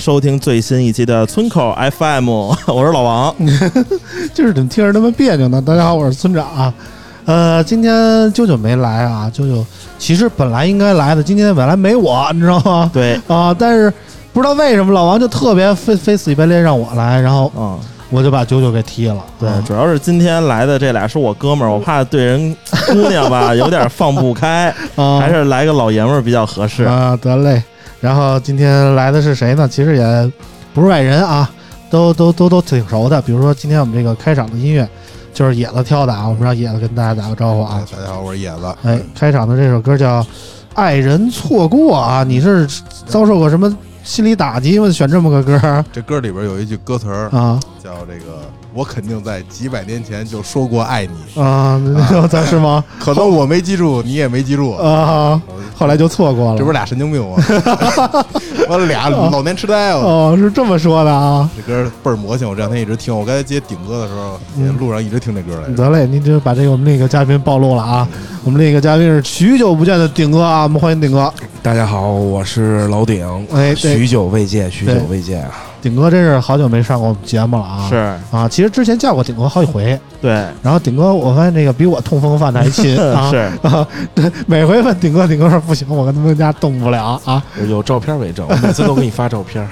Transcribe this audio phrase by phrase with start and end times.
[0.00, 2.30] 收听最新一期的村口 FM，
[2.66, 3.34] 我是老王。
[4.32, 5.60] 就是怎么听着那么别扭呢？
[5.60, 6.72] 大家好，我是村长啊。
[7.26, 9.64] 呃，今天舅舅没来啊，舅舅
[9.98, 12.90] 其实本来应该来的，今天本来没我，你知道吗？
[12.94, 13.92] 对，啊，但是
[14.32, 17.78] 不知道为什么老王就特别非非死乞白赖让我来，然后嗯，
[18.08, 19.22] 我就把九九给踢了。
[19.38, 22.56] 对，啊主要是今天来的这俩是我哥们儿，我怕对人
[22.88, 26.84] 姑娘吧有点放不开，嗯，还是来个老爷们儿比较合适。
[26.84, 27.62] 啊，得嘞。
[28.00, 29.68] 然后今天来的是谁呢？
[29.68, 30.32] 其实也
[30.72, 31.50] 不是外人啊，
[31.90, 33.20] 都都都都挺熟的。
[33.22, 34.88] 比如说今天我们这个开场的音乐
[35.34, 37.84] 就是野子挑的啊，我们让野子跟大家打个招呼啊。
[37.92, 38.74] 大家好，我是野子。
[38.82, 40.22] 哎，开场的这首歌叫
[40.74, 42.66] 《爱人错过》啊，你是
[43.06, 44.90] 遭受过什么心理打击吗？
[44.90, 48.40] 选这么个歌这歌里边有一句歌词儿啊叫“这个
[48.72, 54.72] 我肯定在几百年前就说过爱你啊，那 咱是吗？”，可能我没记住，你也没记住。
[54.74, 55.40] 啊，
[55.76, 56.58] 后来就错过了。
[56.58, 57.36] 这不是俩神经病吗？
[58.68, 59.96] 我俩老年痴呆了。
[60.00, 61.48] 哦，是这么说的啊。
[61.56, 63.16] 这歌倍儿魔性，我这两天一直听。
[63.16, 65.74] 我刚才接顶哥的时候，嗯路上一直听这歌来。
[65.74, 68.06] 得嘞，您就把这个我们那个嘉宾暴露了啊！
[68.44, 71.32] 我们那个嘉宾是许久不见的顶哥啊，我们欢迎顶哥。
[71.62, 75.69] 大家好，我是老顶，哎许久未见，许久未见啊！
[75.82, 77.88] 顶哥真是好久没上过我们节目了啊！
[77.88, 77.96] 是
[78.30, 80.30] 啊，其实之前叫过顶哥好几回，对，
[80.62, 83.30] 然后顶哥我发现这个比我痛风犯的还勤啊！
[83.30, 89.66] 是啊，对， 每回问顶哥，顶哥说不行，我跟他们家动不了啊 有照片为证，我每次都给你发照片。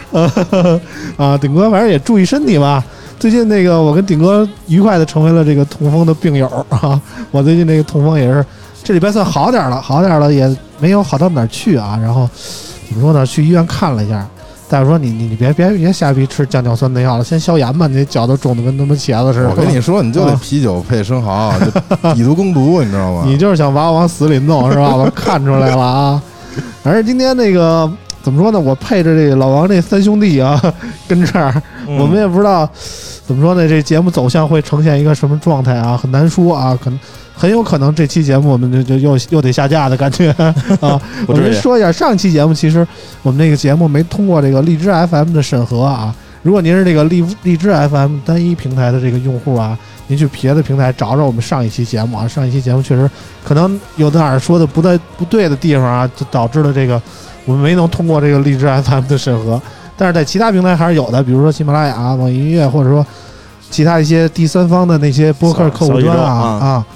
[1.17, 1.37] 啊！
[1.39, 2.83] 顶哥反正也注意身体吧。
[3.19, 7.01] 最近那个我跟顶哥愉快的成为了这个痛风的病友啊！
[7.31, 8.45] 我最近那个痛风也是
[8.83, 11.99] 这礼拜算好点了，好点了也没有好到哪儿去啊。
[12.01, 12.29] 然后
[12.89, 13.27] 怎么说呢？
[13.27, 14.27] 去医院看了一下，
[14.69, 19.49] 大夫说你你你别别别瞎逼吃降尿酸的药了，先消炎吧，你这脚都肿得跟他妈茄子似的。
[19.49, 23.23] 我跟你说，你就得啊啤酒配生蚝，就以毒攻毒，你知道吗？
[23.25, 24.95] 你就是想把我往死里弄是吧？
[24.95, 26.23] 我看出来了啊！
[26.83, 27.91] 反正今天那个
[28.23, 28.61] 怎么说呢？
[28.61, 30.61] 我配着这个老王这三兄弟啊，
[31.09, 32.69] 跟这儿，嗯我们也不知道
[33.27, 33.67] 怎么说呢。
[33.67, 35.97] 这节目走向会呈现一个什么状态啊？
[35.97, 36.99] 很难说啊，可能。
[37.39, 40.31] 很有可能这期节目我们就就又又得下架的感觉
[40.83, 41.01] 啊！
[41.27, 42.85] 我不至于们说一下，上期节目其实
[43.23, 46.13] 我们那个节目没通过这个荔枝 FM 的审核啊。
[46.43, 49.79] 如果您是这个荔荔枝 FM 单一平台的这个用户啊，
[50.09, 52.27] 您去别的平台找找我们上一期节目啊。
[52.27, 53.09] 上一期节目确实
[53.45, 57.01] 可能有哪儿说的不对不对的地方啊，就导致了这个
[57.45, 59.61] 我们没能通过这个荔枝 FM 的审核。
[59.97, 63.05] 但是在其他平台还是有的，比如说喜马拉雅、网易音乐，或者说
[63.71, 66.87] 其他一些第三方的那些播客客户端啊啊。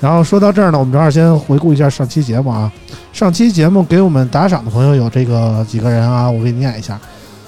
[0.00, 2.72] 然后说到这儿呢，我们正好先回顾一下上期节目啊。
[3.12, 6.98] 上期节目给我们打赏的朋友有这个几个人啊，我给你念一下，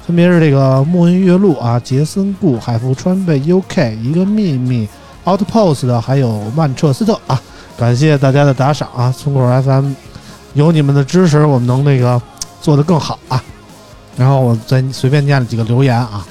[0.07, 4.87] 分别是这个莫恩月露啊、杰森顾、海富川贝 UK、一个秘密、
[5.25, 7.41] Outpost 的，还有曼彻斯特啊。
[7.79, 9.11] 感谢大家的打赏啊！
[9.17, 9.93] 村口 FM
[10.53, 12.21] 有你们的支持，我们能那个
[12.61, 13.43] 做得更好啊。
[14.15, 16.27] 然后我再随便念了几个留言啊。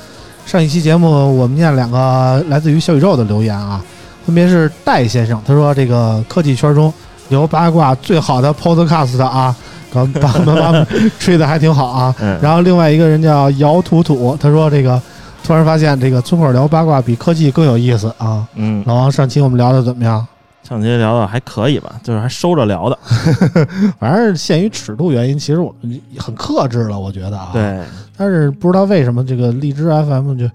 [0.45, 3.83] 上一期节目我们念两个来自于小宇宙的留言啊，
[4.25, 6.94] 分别是戴先生，他说这个科技圈中
[7.29, 9.56] 聊八卦最好的 Podcast 啊，
[9.91, 10.88] 刚把把把
[11.19, 12.15] 吹的还挺好啊。
[12.21, 15.01] 嗯，然后另外一个人叫姚土土，他说这个
[15.44, 18.47] 突然发现这个村口聊八卦比科技更有意思啊！
[18.56, 20.25] 嗯，老王，上期我们聊的怎么样？
[20.63, 22.97] 上期聊的还可以吧，就是还收着聊的。
[24.00, 27.50] 反正限于尺度原因，其实我们很克制了，我觉得啊。。
[27.51, 27.81] 对，
[28.15, 30.47] 但是不知道为什么这个荔枝 FM 就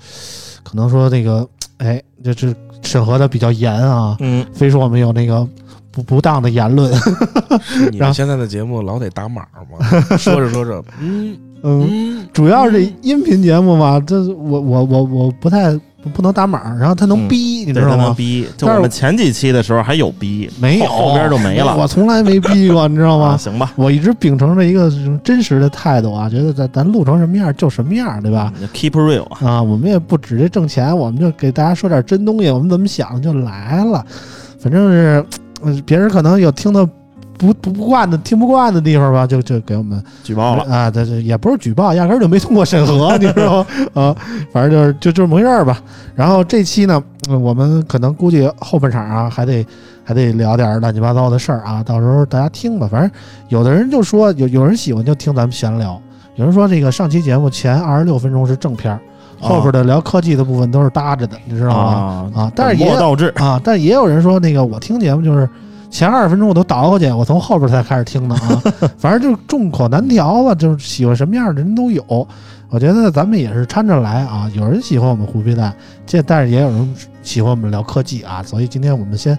[0.63, 1.47] 可能说那个，
[1.79, 2.55] 哎，这这
[2.87, 5.47] 审核的比较严啊，嗯，非说我们有那个
[5.91, 6.91] 不不当的言论。
[7.91, 10.17] 你然后们现在的节目老得打码嘛？
[10.17, 15.79] 说着说着，嗯嗯，嗯，主要是音频节目嘛，这我我我我不太
[16.11, 17.97] 不能打码，然后它能嗯逼，你知，道吗？
[17.97, 18.47] 它能逼。
[18.57, 21.77] 就但是我们前几期的时候还有逼，没有，后后边就没了。
[21.77, 23.37] 我从来没逼过，你知道啊，吗？
[23.37, 24.91] 行吧，我一直秉承着一个
[25.23, 34.05] 真实的态度啊，觉得咱咱录成什么样就什么样，对吧？？Keep real 啊，啊，我们也不指这挣钱，我们就给大家说点真东西，我们怎么想就来了。
[34.59, 35.25] 反正是，
[35.63, 36.89] 呃别人可能有听的
[37.39, 40.65] 不不不惯的、听不惯的地方吧，就就给我们举报了。
[40.65, 43.67] 啊，这这也不是举报，压根儿就没通过审核， 你知道吗？
[43.95, 44.17] 啊，
[44.53, 45.81] 反正就是就就这么回事儿吧。
[46.15, 49.65] 然后这期呢，嗯我们可能估计后半场啊，还得
[50.05, 52.89] 还得聊点儿乱七八糟的事儿啊，到时候大家听吧。
[52.91, 53.11] 反正
[53.49, 56.01] 有的人就说有有人喜欢就听咱们闲聊，
[56.37, 59.01] 有人说这个上期节目前二十六分钟是正片儿，
[59.41, 62.31] 后边的聊科技的部分都是搭着的，你知道吗？
[62.35, 62.89] 啊啊但是也。
[63.35, 65.49] 啊，但也有人说那个我听节目就是
[65.91, 68.63] 前二十分钟我都倒过去，我从后边才开始听的啊。
[68.99, 72.05] 反正就是众口难调吧，就是喜欢什么样的人都有。
[72.69, 75.73] 我觉得咱们也是掺着来啊，有人喜欢我们胡皮蛋，
[76.05, 78.43] 这但是也有人喜欢我们聊科技啊。
[78.43, 79.39] 所以今天我们先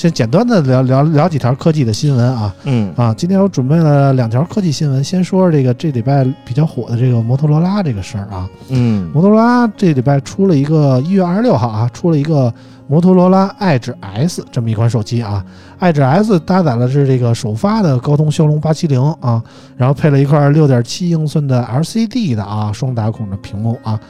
[0.00, 3.12] 先简单的聊聊聊几条科技的新闻啊嗯啊。
[3.12, 8.48] 今天我准备了两条科技新闻，先说这个这礼拜比较火的这个摩托罗拉这个事儿啊。
[8.70, 12.50] 嗯摩托罗拉这礼拜出了一个一月二十六号啊，出了一个
[12.86, 15.44] 摩托罗拉 ige S 这么一款手机啊。
[15.80, 19.42] ige S 搭载的是这个首发的高通骁龙八七零啊，
[19.76, 24.00] 然后配了一块六点七英寸的 LCD 的啊双打孔的屏幕啊，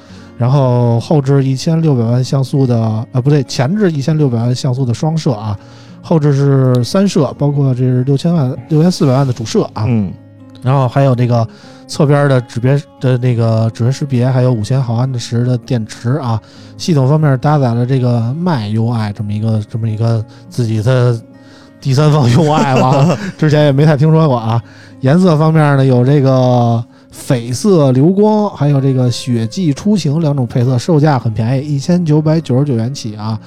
[0.41, 5.55] 然后后置一千六百万像素的呃不对，前置一千六百万像素的双摄啊，
[6.01, 9.85] 后置是三摄，包括这是六千万六千四百万的主摄啊。
[9.87, 10.11] 嗯
[10.63, 11.47] 然后还有这个
[11.87, 16.41] 侧边的指边的那个指纹识别，还有五千毫安时的电池啊。
[16.79, 21.21] 系统方面搭载了这个 My UI 这么一个这么一个自己的
[21.83, 24.63] 第三方 UI 吧， 之前也没太听说过啊。
[25.01, 33.39] 颜色方面呢，有这个绯色流光，还有这个雪霁初晴两种配色，售价很便宜，一千九百九十九元起啊。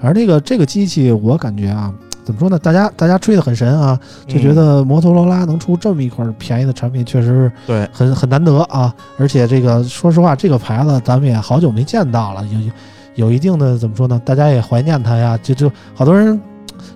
[0.00, 1.92] 而这个这个机器，我感觉啊，
[2.22, 2.58] 怎么说呢？
[2.58, 8.94] 大家大家吹得很神啊，就觉得摩托罗拉能出这么一款便宜的产品，确实对，很很难得啊！
[9.16, 12.72] 而且这个说实话，这个牌子咱们也好久没见到了，有有
[13.14, 14.20] 有一定的怎么说呢？
[14.24, 15.38] 大家也怀念它呀。
[15.42, 16.38] 就就好多人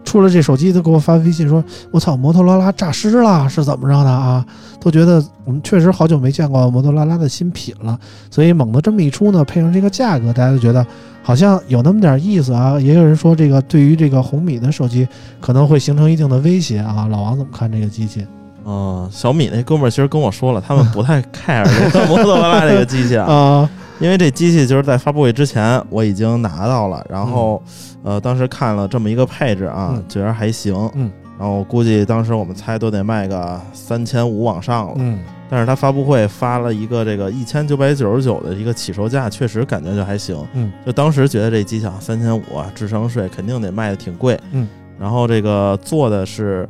[0.05, 4.45] 出了这手机都给我发微信说：“我操，摩托罗拉诈尸了，是怎么着的啊？”
[4.81, 7.99] 都觉得我们确实好久没见过摩托罗拉的新品了，
[8.31, 10.85] 所以猛的这么一出呢，配上这个价格，大家就觉得
[11.23, 12.81] 好像有那么点意思啊。
[12.81, 15.07] 也有人说这个对于这个红米的手机
[15.39, 17.07] 可能会形成一定的威胁啊。
[17.11, 18.27] 老王怎么看这个机器？
[18.65, 21.67] 嗯，小米那哥们儿其实跟我说了，他们不太 care
[22.07, 23.71] 摩托罗拉这个机器啊，啊，
[24.01, 27.63] 因为这机器就是在发布会之前我已经拿到了，然后
[28.03, 35.19] 呃当时看了这么一个配置啊嗯，觉得还行，嗯，然后我估计当时我们猜都得卖个三千五往上了，嗯。
[35.53, 40.37] 但是它发布会发了一个这个一千九百九十九的一个起售价，确实感觉就还行。
[40.53, 44.39] 嗯，就当时觉得这机器啊三千五啊，智商税肯定得卖的挺贵。
[44.53, 46.69] 嗯，然后这个做的是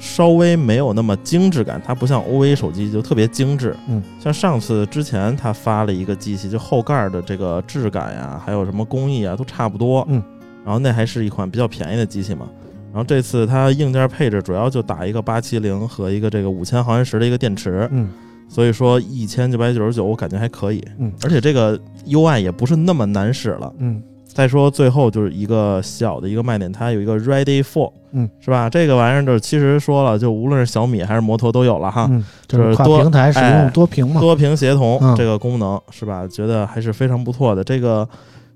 [0.00, 3.76] 稍微没有那么精致感，它不像 OV 手机就特别精致。
[3.86, 10.04] 嗯，像上次之前他发了一个机器，就后盖的这个质感呀，还有什么工艺啊，都差不多。
[10.08, 10.22] 嗯，
[10.64, 12.48] 然后那还是一款比较便宜的机器嘛。
[12.92, 18.08] 然后这次它硬件配置主要就打一个八七零和一个这个五千毫安时的一个电池，嗯
[18.48, 21.78] 所以说一千九百九十九我感觉还可以，嗯而且这个
[22.08, 23.72] UI 也不是那么难使了。
[23.78, 28.68] 嗯再说最后就是一个小的一个卖点，它有一个 Ready for，嗯，是吧？
[28.68, 34.20] 这个玩意儿就是其实说了，就无论是小米还是摩托都有了哈，嗯，就是多平台使哎用多屏嘛。
[34.20, 36.26] 多屏协同嗯这个功能是吧？
[36.26, 37.62] 觉得还是非常不错的。
[37.62, 38.08] 这个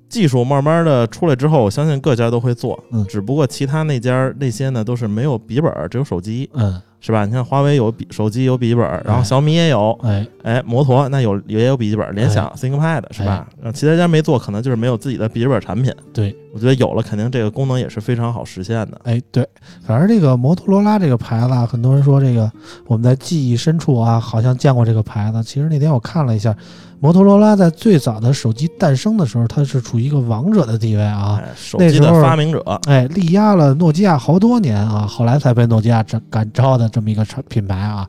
[0.09, 7.27] 技术慢慢的出来之后，我相信各家都会做，嗯只不过其他那家那些呢都是没有笔记本，只有手机，嗯，是吧？
[7.27, 13.47] 你看华为有笔手机有笔记本，然后小米也有，哎，哎，摩托那有也有笔记本，联想、ThinkPad 是吧？
[13.61, 15.93] 然后其他家没做，可能就是没有自己的笔记本产品。
[16.15, 18.99] 对，我觉得有了，肯定这个功能也是非常好实现的。
[19.05, 19.47] 哎，对，
[19.87, 22.51] 反正这个摩托罗拉这个牌子啊，很多人说这个
[22.87, 25.43] 我们在记忆深处啊，好像见过这个牌子。
[25.43, 26.57] 其实那天我看了一下，
[27.05, 31.39] 摩托罗拉在最早的手机诞生的时候，它是处于一个王者的地位啊。
[31.39, 38.09] 哎，手机的发明者，哎，力压了诺基亚好多年啊，后来才被诺基亚这赶超的这么一个产品牌啊。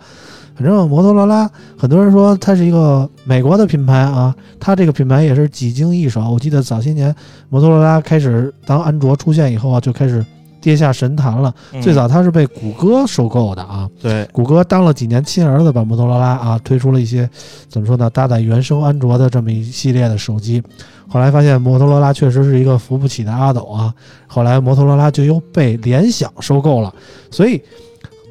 [0.55, 6.21] 反正摩托罗拉，很多人说它是一个美国的品牌啊，它这个品牌也是几经易手。
[6.31, 7.13] 我记得早些年
[7.49, 10.25] 摩托罗拉开始当安卓出现以后啊，就开始
[10.65, 11.53] 跌下神坛了。
[11.73, 17.29] 嗯最早它是被谷歌收购的啊，对，谷歌当了几年亲儿子，把摩托罗拉啊推出了一些
[17.69, 20.63] 怎么说呢，搭载原生安卓的这么一系列的手机。
[21.07, 23.93] 后来发现摩托罗拉确实是一个扶不起的阿斗啊，
[24.25, 26.91] 后来摩托罗拉就又被联想收购了，
[27.29, 27.61] 所以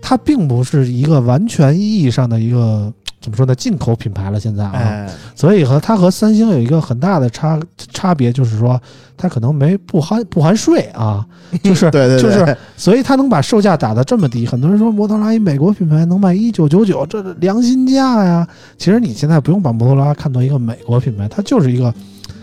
[0.03, 2.93] 它并不是一个完全意义上的一个
[3.25, 4.39] 怎么说呢进口品牌了。
[4.39, 7.59] 现在啊，哎，所以和它和三星有一个很大的差
[7.91, 8.79] 差别，就是说
[9.17, 11.25] 它可能没不含不含税啊，
[11.65, 14.47] 就是对对对，就是，所以它能把售价打得这么低。
[14.47, 18.47] 很多人说摩托罗拉一美国品牌能卖一九九九，这良心价呀。
[18.77, 21.93] 其实你现在不用把摩托罗拉看作一个美国品牌，它就是一个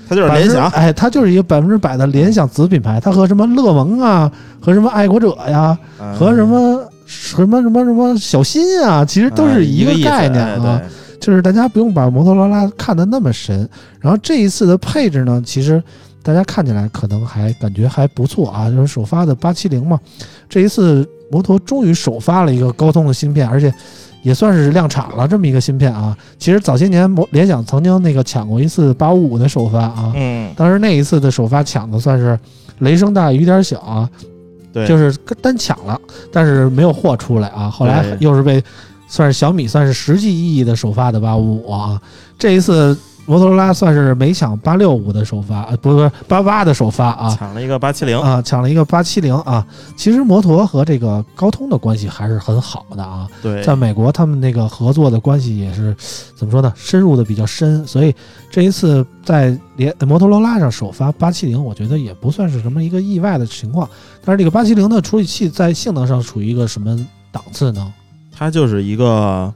[0.09, 2.99] 它就是联想，哎，它就是一个百分之百的联想子品牌。
[2.99, 10.81] 它和什么乐檬啊，和什么爱国者呀，嗯和什么什么什么什么小新啊，其实都是哎一个概念哎啊。
[11.19, 13.69] 就是大家不用把摩托罗拉看得那么神。
[13.99, 15.83] 然后这一次的配置呢，其实
[16.23, 19.99] 大家看起来可能还感觉还不错啊，就是首发的八七零嘛。
[20.49, 23.71] 这一次摩托终于首发了一个高通的芯片，而且
[24.23, 26.17] 也算是量产了这么一个芯片啊。
[26.39, 32.39] 其实早些年摩联想曾经那个抢过一次八五五的首发啊，嗯，当时那一次的首发抢的算是
[32.79, 34.09] 雷声大雨点小啊，
[34.73, 35.99] 对，就是单抢了，
[36.31, 37.69] 但是没有货出来啊。
[37.69, 38.63] 后来又是被
[39.07, 42.01] 算是小米算是实际意义的首发的八五五啊。
[42.39, 47.35] 这一次摩托罗拉算是没抢八六五的首发，呃，不是八八的首发啊。
[47.37, 49.65] 抢了一个八七零，啊，抢了一个八七零啊！
[49.95, 55.95] 其实摩托和这个高通的关系还是很好的啊，对，在美国他们那个合作的关系也是
[56.35, 58.13] 怎么说呢，深入的比较深，所以
[58.49, 63.89] 这一次在连摩托罗拉上首发八七零，我觉得也不算是什么一个意外的情况。
[64.25, 66.97] 但是这个八七零的处理器在性能上处于一个什么
[67.31, 67.93] 档次呢？
[68.31, 69.53] 它就是一个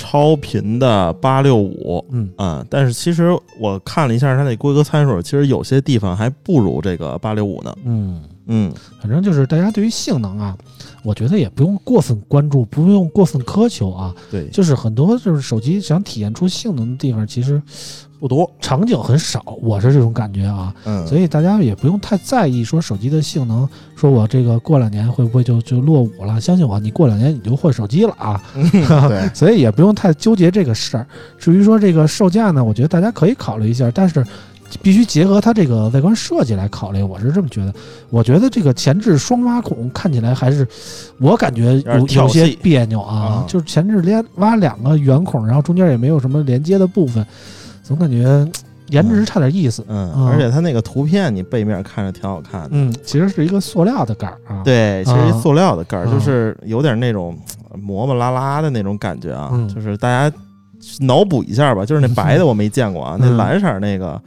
[0.00, 2.02] 超频的八六五。
[2.10, 7.76] 嗯啊、但是其实我看了一下它那规格参数，其实有些地方还不如这个八六五呢。
[7.84, 10.56] 嗯，嗯，反正就是大家对于性能啊，
[11.04, 14.14] 我觉得也不用过分关注，不用过分苛求啊。
[14.30, 17.60] 对，就是很多就是手机想体验出性能的地方，其实
[18.20, 20.74] 不多，场景很少，我是这种感觉啊。
[20.84, 26.38] 嗯，所以大家也不用太在意说手机的性能，说我这个过两年会不会就就落伍了？
[26.38, 28.40] 相信我，你过两年你就换手机了啊。
[29.08, 31.06] 对，所以也不用太纠结这个事儿。
[31.38, 34.22] 至于说这个售价呢，我觉得大家可以考虑一下，但是
[34.82, 37.02] 必须结合它这个外观设计来考虑。
[37.02, 37.74] 我是这么觉得。
[38.10, 40.68] 我觉得这个前置双挖孔看起来还是，
[41.18, 47.26] 我感觉有有些别扭啊啊，就是前置连挖两个圆孔，然后中间也没有什么连接的部分，
[47.90, 48.48] 总感觉
[48.90, 49.84] 颜值差点意思。
[49.88, 52.68] 嗯，嗯而且它那个图片你背面看着挺好看的。
[52.70, 57.36] 嗯，其实是一个塑料的盖儿啊。，对，其实一塑料的盖儿，啊就是有点那种
[57.70, 60.36] 呃磨磨拉拉的那种感觉啊，嗯就是大家
[61.00, 61.84] 脑补一下吧。
[61.84, 64.22] 就是那白的我没见过啊， 嗯那蓝色儿那个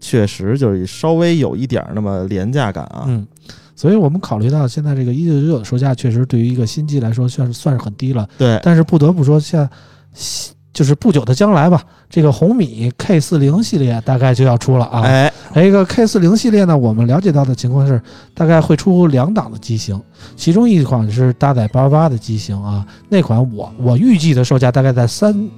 [0.00, 3.04] 确实就是稍微有一点儿那么廉价感啊。
[3.06, 3.26] 嗯。
[3.76, 8.26] 所以我们考虑到现在这个一九九九的售价，确实对于一个新机来说算是算是很低了。
[8.38, 9.68] 对，但是不得不说，像
[10.74, 15.02] 就是不久的将来吧，这个红米 K 四零系列大概就要出了啊。
[15.02, 18.02] 哎，这个 K 四零系列呢，我们了解到的情况是，
[18.34, 19.98] 大概会出两档的机型，
[20.36, 25.48] 其中一款是搭载八八八的机型啊，那款我我预计的售价大概在三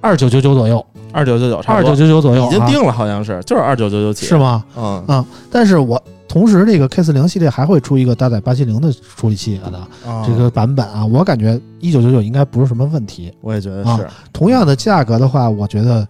[0.00, 4.38] 二九九九左右，二九九九，差二九九九左右、啊，已经定了，好像是就是二九九九起，是？
[4.38, 4.64] 吗？
[4.76, 6.00] 嗯嗯，但是我
[6.30, 13.34] 同时这个 K 四零系列还会出一个搭载八七零的处理器的啊这个版本啊，我感觉一九九九应该不是什么问题。
[13.40, 16.06] 我也觉得啊是，同样的价格的话，我觉得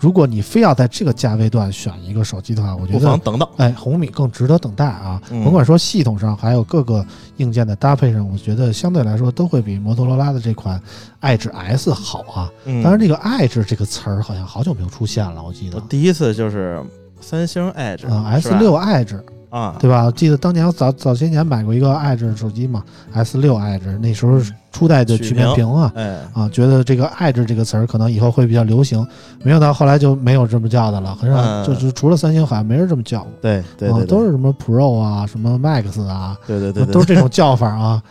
[0.00, 2.98] 如果你非要在这个价位段选一个手机的话，我觉得。
[2.98, 3.46] 不妨等等。
[3.58, 5.20] 哎，红米更值得等待啊！
[5.30, 7.04] 嗯甭管说系统上，还有各个
[7.36, 10.80] 硬件的搭配上，我觉得相对来说都会比摩托罗拉的这款
[11.20, 12.50] Edge S 好啊。
[12.64, 16.82] 嗯当然，这个 Edge 这个词儿好像好久没有出现了，我记得我第一次就是
[17.20, 20.04] 三星 Edge 啊，S 六爱智啊，对吧？
[20.04, 22.82] 我记得当年我早早些年买过一个爱智手机嘛
[23.12, 25.92] ，S 六爱智，那时候是初代的曲面屏啊。
[25.94, 29.06] 哎，啊，觉得这个“爱智”这个词儿可能以后会比较流行，
[29.42, 38.02] 没想到后来就没有这么叫的了，很少，嗯就是除了三星，好像没人这么叫对对对，都是什么 Pro 啊，什么 Max 啊，对对对对，都是这种叫法啊。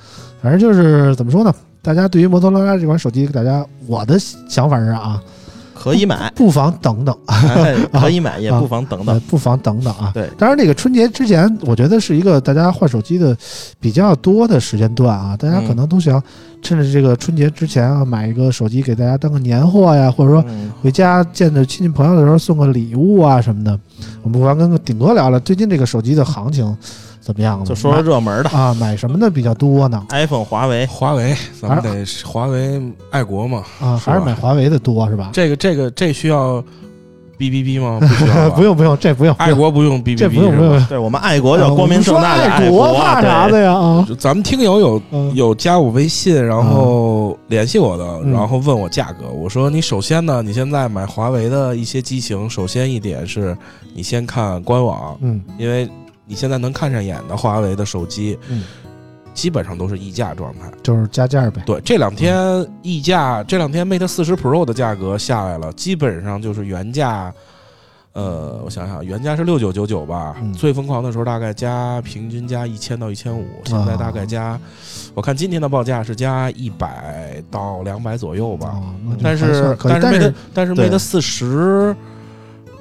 [0.43, 1.51] 反正就是怎么说呢？
[1.81, 5.19] 大家对于摩托罗拉这款手机，大家我的想法是啊，
[5.81, 9.19] 可以买，不妨等等，哎 可以买，也不妨等呃等。
[9.21, 10.11] 不妨等等啊。
[10.13, 13.35] 对，当然这个春节之前，我觉得是一个大家换手机的
[13.79, 16.21] 比较多的时间段啊，大家可能都想
[16.61, 23.71] 趁着这个春节之前啊，买一个手机给大家当个年货呀，或者说嗯回家见着亲戚朋友的时候送个礼物啊什么的。
[24.21, 26.77] 我们不妨跟顶哥聊聊最近这个手机的行情
[27.21, 27.65] 怎么样呢？
[27.65, 33.63] 就说说热门的啊，买什么的比较多呢？iPhone、华为，华为，咱们得华为爱国嘛。
[33.79, 35.29] 啊，还是买华为的多是吧？
[35.31, 36.61] 这个这个这需要
[37.37, 37.99] 哔哔哔吗？
[38.01, 40.85] 不需要，不用不用，这不用，爱国不用哔哔哔，这不用不用。
[40.87, 44.07] 对我们爱国要光明正大的爱国怕啥的呀啊？
[44.19, 49.29] 咱们听友有嗯有加我微信，然后联系我的，嗯然后问我价格。
[49.29, 53.55] 我说你首先呢，你现在买华为的一些机型，首先一点是
[53.95, 55.89] 你先看官网，嗯因为
[56.31, 58.63] 你现在能看上眼的华为的手机，嗯
[59.33, 60.71] 基本上都是溢价状态。
[60.81, 61.61] 就是加价呗。
[61.65, 67.33] 对，这两天溢价，这两天 Mate 四十 Pro 的价格下来了，基本上就是原价。
[68.13, 74.57] 呃，我想想，原价是六九九九吧，嗯最疯狂的时候大概加平均加一千到一千五，现在大概加，
[75.13, 78.69] 我看今天的报价是加一百到两百左右吧。
[78.73, 81.93] 哦，那就但还算是但是但 Mate 但是对 Mate 四十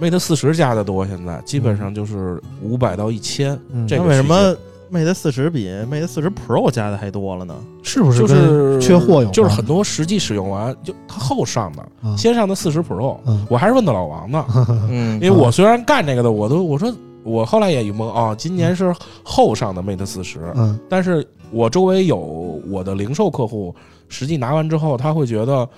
[0.01, 4.57] ，Mate 四十加的多，现在基本上就是五百到一千，嗯这为什么
[4.93, 7.55] Mate 四十比 Mate 四十 Pro 加的还多了呢？
[7.83, 9.31] 是不是就是缺货有？
[9.31, 12.17] 就是很多实际使用完就它后上的，啊。
[12.17, 13.47] 先上的四十 Pro，嗯。
[13.49, 14.45] 我还是问的老王呢，
[14.91, 15.15] 嗯。
[15.15, 16.93] 因为我虽然干这个的，我都我说
[17.23, 18.93] 我后来也一懵啊，今年是
[19.23, 20.77] 后上的 Mate 四十，嗯。
[20.89, 23.73] 但是我周围有我的零售客户，
[24.09, 25.69] 实际拿完之后，他会觉得，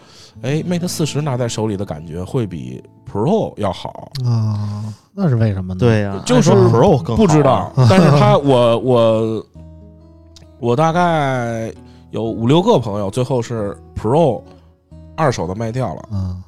[0.40, 4.84] 哎，Mate 四十拿在手里的感觉会比 Pro 要好，啊，
[5.14, 5.78] 那是为什么呢？
[5.78, 9.46] 对呀，就是说 Pro 更好啊不知道， 但是他我我
[10.58, 11.72] 我大概
[12.10, 14.42] 有五六个朋友，最后是 Pro
[15.14, 16.42] 二手的卖掉了，嗯，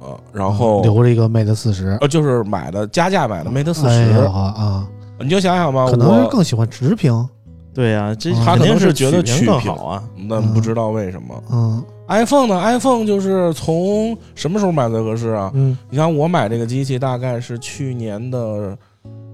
[0.00, 4.86] 呃，然后留了一个 Mate 四十，呃就是买的加价买的 Mate 四十，啊，
[5.18, 7.28] 你就想想吧，可能是更喜欢直屏，
[7.74, 10.02] 对呀，这啊他可肯定是能是觉得曲屏更好啊。
[10.28, 11.42] 那不知道为什么。
[11.50, 15.50] 嗯 iPhone 呢？iPhone 就是从什么时候买最合适啊？
[15.54, 18.76] 嗯你像我买这个机器大概是去年的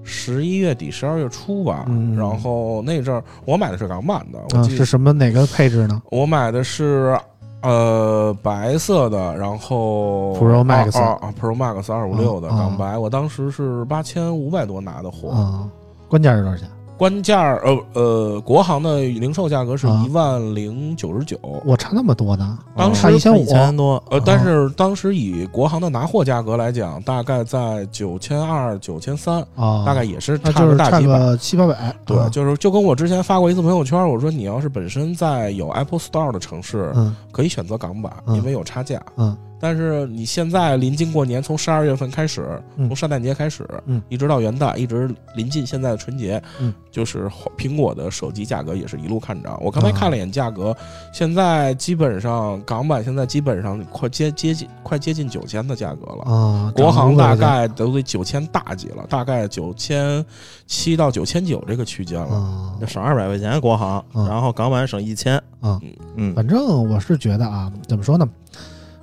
[0.03, 6.01] 十一月底、十二月初吧，嗯然后那阵儿我买的是港版的，我啊，记得是什么哪个配置呢？
[6.11, 7.19] 我买的是
[7.63, 15.67] 呃白色的，然后 Pro Max 啊啊 Pro Max 二五六的啊港白，我当时是八千五百多拿的货，啊，
[16.07, 16.69] 关键是多少钱？
[16.97, 20.03] 官价儿呃呃国行的零售价格是啊。
[20.05, 21.37] 一万零九十九。
[21.65, 31.37] 我差那么多呢，当时差一千五，千多，呃啊，但是当时以国行的拿货价格来讲，大概在九千二、九千三，啊，大概也是差就是差个大几百。
[31.37, 32.27] 七八百，对，啊。
[32.29, 37.15] 就是就跟我之前发过一次朋友圈，我说你要是本身在有 Apple Store 的城市，嗯。
[37.31, 38.35] 可以选择港版，嗯。
[38.37, 39.01] 因为有差价。
[39.17, 49.57] 嗯但是你现在临近过年，从十二月份开始，嗯从圣诞节开始，嗯一直到元旦，一直临近现在的春节，嗯，就是苹果的手机价格也是一路看涨。
[49.61, 50.75] 我刚才啊看了一眼价格，
[51.11, 56.31] 现在基本上港版现在基本上快接接近快接近九千的价格了。
[56.31, 60.23] 啊，国行大概都得九千大几了，大概九千
[60.65, 62.35] 七到九千九这个区间了。
[62.35, 65.41] 啊就省二百块钱国行，嗯然后港版省一千。
[65.59, 65.81] 啊，
[66.15, 68.29] 嗯，反正我是觉得啊，怎么说呢？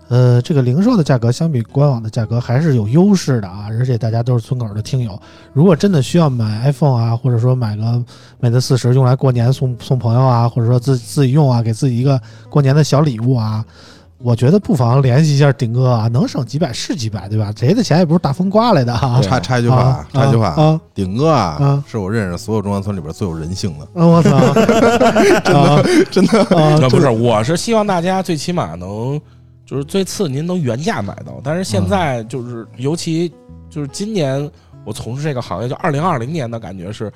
[0.08, 5.18] 呃，这个零售的价格相比官网的价格还是有优势的啊，而且大家都是村口的听友，
[5.52, 8.04] 如果真的需要买 iPhone 啊，或者说买个
[8.40, 13.64] Mate 四十用来过年送送朋友啊，或者说自自己用啊，给自己一个过年的小礼物啊，
[14.18, 17.50] 我觉得不妨联系一下顶哥啊，能省几百是几百，对吧？
[17.56, 19.20] 谁的钱也不是大风刮来的啊。
[19.22, 20.80] 插插一句话啊，插一句话，啊！
[20.94, 23.84] 顶哥啊啊，是我认识所有中关村里边最有人性的。
[24.00, 24.38] 啊我操！
[25.42, 26.76] 真的真的啊！
[26.80, 29.20] 那不是，我是希望大家最起码能，
[29.66, 31.40] 就是最次您能原价买到。
[31.42, 33.32] 但是现在就是，尤其
[33.70, 34.50] 就是今年
[34.84, 37.12] 我从事这个行业，就二零二零年的感觉是，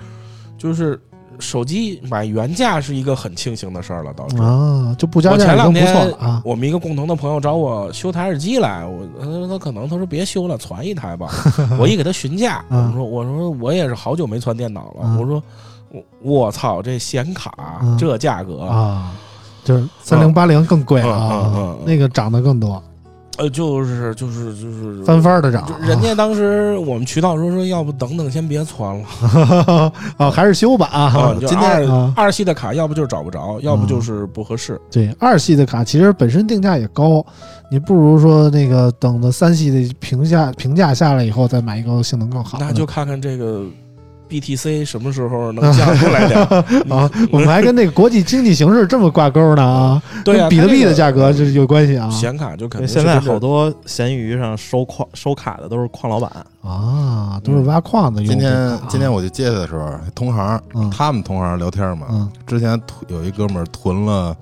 [0.56, 1.00] 就是
[1.38, 4.42] 手机买原价是一个很庆幸的事儿了，导致。
[4.42, 6.42] 啊，就不加价已经不错了啊。
[6.44, 11.28] 我们一个共同的朋友找我修台耳机来，我他说他可能他说别修了，传一台吧。
[11.78, 15.42] 我一给他询价，我嗯说我说我也是好久没传电脑了，嗯我说
[15.90, 19.12] 我我操这显卡嗯这价格，啊，
[19.68, 22.83] 就是三零八零更贵了嗯嗯啊嗯，那个涨得更多，
[23.37, 25.74] 呃就是就是就是翻番儿的涨就。
[25.87, 29.92] 人家当时我们渠道说说，要不等等，先别传了。
[30.16, 31.37] 啊， 还是修吧啊啊，！
[31.46, 34.81] 今天二系的卡，要不就是找不着，要不就是不合适。
[34.90, 37.24] 对，二系的卡其实本身定价也高，
[37.70, 42.57] 你不如说那个等到三系的评价评价下来以后再买一个性能更好。
[42.59, 43.64] 那就看看这个
[44.28, 46.46] BTC 什么时候能降出来点儿
[46.94, 52.08] 啊，我们还跟那个国际经济形势这么挂钩呢啊， 对啊，比特币的价格这有关系啊。
[52.10, 56.30] 显卡就肯定现在好多闲鱼上收矿收卡的都是矿老板，
[56.62, 60.90] 啊，都是挖矿的今天今天我去接他的时候，同行嗯。
[60.90, 62.30] 他们同行聊天嘛，嗯。
[62.46, 64.36] 之前有一哥们儿囤了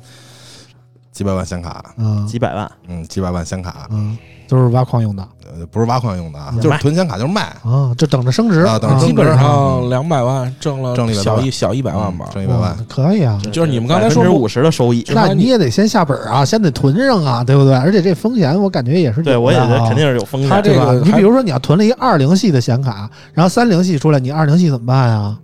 [1.17, 12.35] 几百万显卡，嗯几百万，嗯，几百万显卡，嗯，都是挖矿用的呃，不是挖矿用的啊，嗯就是囤显卡就是卖，啊，就等着升值啊等着升值基本上两百万挣了挣了小一小一百万吧嗯。
[12.35, 13.41] 挣一百万，可以啊。
[13.51, 17.75] 就是你们刚才说五十的收益，那你也得先下本啊，先得囤上啊，对不对？
[17.75, 20.51] 而且这风险我感觉也是对我也觉得啊肯定是有风险。
[20.51, 21.01] 他这对吧个？
[21.01, 25.35] 你比如说你要囤了一二零系的显卡，然后三零系出来，你二零系怎么办呀？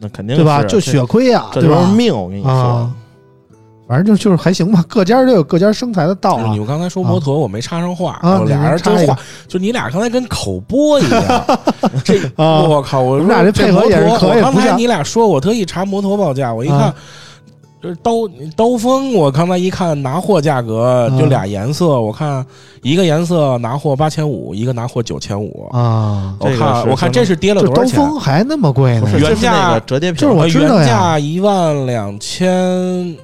[0.00, 0.60] 那肯定对吧？
[0.64, 1.76] 就血亏呀，这对吧？
[1.82, 2.90] 就是命，我跟你说啊，
[3.90, 6.58] 反正就就是还行吧，各家都有各家生财的道啊就你。
[6.58, 11.44] 们刚才说摩托，我没插上话，啊我俩人插话，就你俩刚才跟口播一样。
[12.04, 16.94] 这啊我靠，我我们俩这这配合也是可以刚才你俩说，我特意查摩托报价，我一看啊。
[17.82, 18.12] 就是刀
[18.54, 22.44] 刀锋，我刚才一看拿货价格啊就俩颜色，我看
[22.82, 25.66] 一个颜色拿货八千五，一个拿货九千五。
[25.72, 27.98] 啊，我看我看这是跌了多少钱？
[27.98, 33.16] 风还那么贵呢不是，原价那个折叠屏，就是我原价一万两千，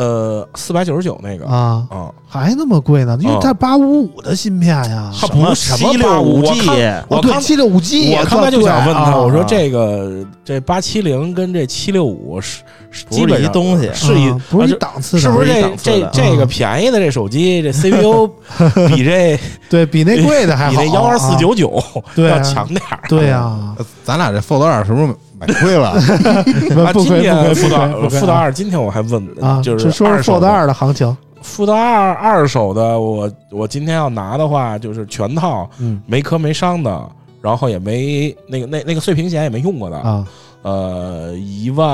[0.00, 1.44] 呃，四百九十九那个。
[1.46, 5.12] 啊，啊，还那么贵呢，因为它八五五的芯片呀。
[5.12, 6.70] 它什么不是什么七六五我 G，
[7.08, 16.46] 我刚七六五 G，我刚才就想问他，我说啊这个这八七零跟这七六五是是不是一基本一东西是一啊不是档次的，是不是这这的这个啊。
[16.48, 18.28] 便宜的这手机这 CPU
[18.88, 21.82] 比这对比那贵的还好， 比那幺二四九九
[22.16, 23.00] 要强点儿？
[23.08, 25.88] 对呀，呃咱俩这 Fold 二是不是买亏了？
[25.96, 26.00] 啊，
[26.52, 36.02] 今不亏不亏天富道不亏富道二，今天我还问啊，就就是说说二手 Fold 的二的行情，复到二二手的，我我今天要拿的话，就是全套嗯。
[36.06, 37.08] 没磕没伤的，
[37.40, 40.26] 然后也没那个那那个碎屏险也没用过的，啊，
[40.62, 41.90] 呃，一万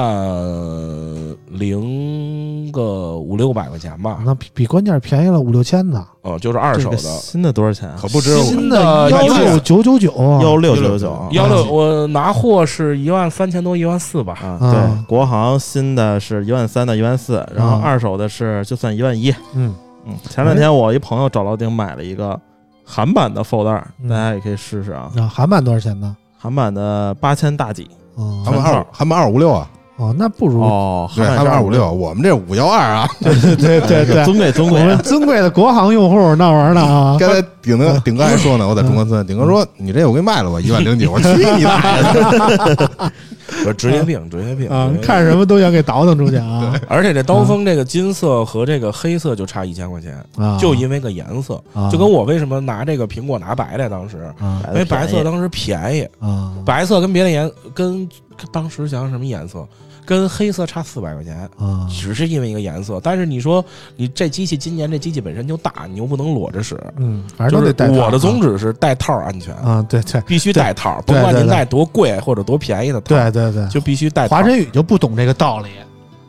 [1.48, 6.96] 零个五六百块钱吧，那比比关键便宜了五六千呢，哦，就是二手的。
[6.96, 7.96] 新的多少钱啊？
[8.00, 14.34] 可不止新的幺的一万六九九九，幺六九九幺六，我拿货是一万三千多，一万四吧。
[14.42, 19.30] 啊，啊对，国行新的是一万三到一万四，然后啊二手的是就算一万一。
[19.54, 19.72] 嗯
[20.06, 22.36] 嗯，前两天我一朋友找老丁买了一个
[22.84, 25.10] 韩版的 Fold 二，嗯大家也可以试试啊。
[25.16, 26.16] 啊，韩版多少钱呢？
[26.36, 28.42] 韩版的八千大几哦。
[28.44, 33.08] 韩版二韩版二五六啊，哦，那不如哦，对，韩版二五六，我们这五幺二啊。
[33.22, 35.02] 对对对对， 尊贵尊贵我们贵。
[35.04, 42.02] 尊贵的国行用户那玩意儿呢啊， 刚才顶哥顶哥还说呢，我在中关村，顶哥说你这我给你卖了吧，一万零九，我去你大爷
[43.48, 43.68] 的！
[43.68, 44.68] 我职业病，职业病。
[44.68, 46.78] 啊看什么都想给倒腾出去啊。
[46.88, 51.90] 而且这刀锋这个金色和这个黑色就差一千块钱，啊，就因为个颜色，啊。
[51.90, 54.62] 就跟我为什么拿这个苹果拿白的，当时啊。
[54.68, 56.52] 因为白色当时便宜，啊。
[56.64, 59.66] 白色跟别的颜跟跟当时想想什么颜色，
[60.06, 61.36] 跟黑色差四百块钱。
[61.58, 61.86] 啊。
[61.90, 63.62] 只是因为一个颜色，但是你说
[63.96, 70.20] 你这机器今年这机器本身就大，你又不能裸着使，嗯，反正就是都得带我的宗旨是带套安全，啊，对对。
[70.22, 74.42] 必须带套，甭管您带多贵或者多便宜的套，对对对，就必须带华。
[74.42, 75.70] 晨宇就不懂这个道理，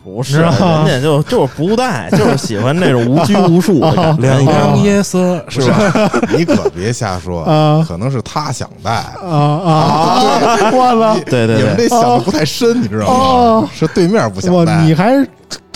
[0.08, 0.52] 不是，人
[0.86, 4.22] 家就 就是不带，就是喜欢那种无拘无束的感觉。
[4.24, 6.10] 两你知道吗样夜色是吧？
[6.36, 8.92] 你可别瞎说啊，可能是他想带。
[8.92, 10.72] 啊啊！
[10.72, 11.20] 我操！
[11.30, 13.70] 对对对，你们这想的不太深，你知道哦吗？
[13.76, 15.28] 是对面不想哇，带，你还是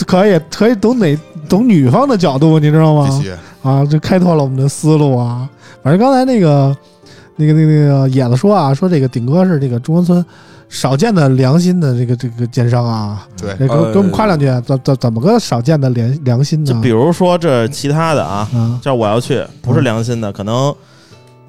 [0.07, 1.17] 可以可以懂哪
[1.49, 3.05] 懂女方的角度，你知道吗？
[3.09, 3.31] 必须
[3.63, 5.47] 啊，这开拓了我们的思路啊。
[5.83, 6.75] 反正刚才那个
[7.45, 10.23] 那个那个那个野子说啊，说这个顶哥是这个中关村
[10.69, 13.53] 少见的良心的这个这个奸商啊，对。
[13.59, 16.71] 这给我给我们夸两句，怎怎怎么个少见的良良心呢？
[16.71, 20.73] 就比如说这其他的啊，啊这我要去不是良心的，可能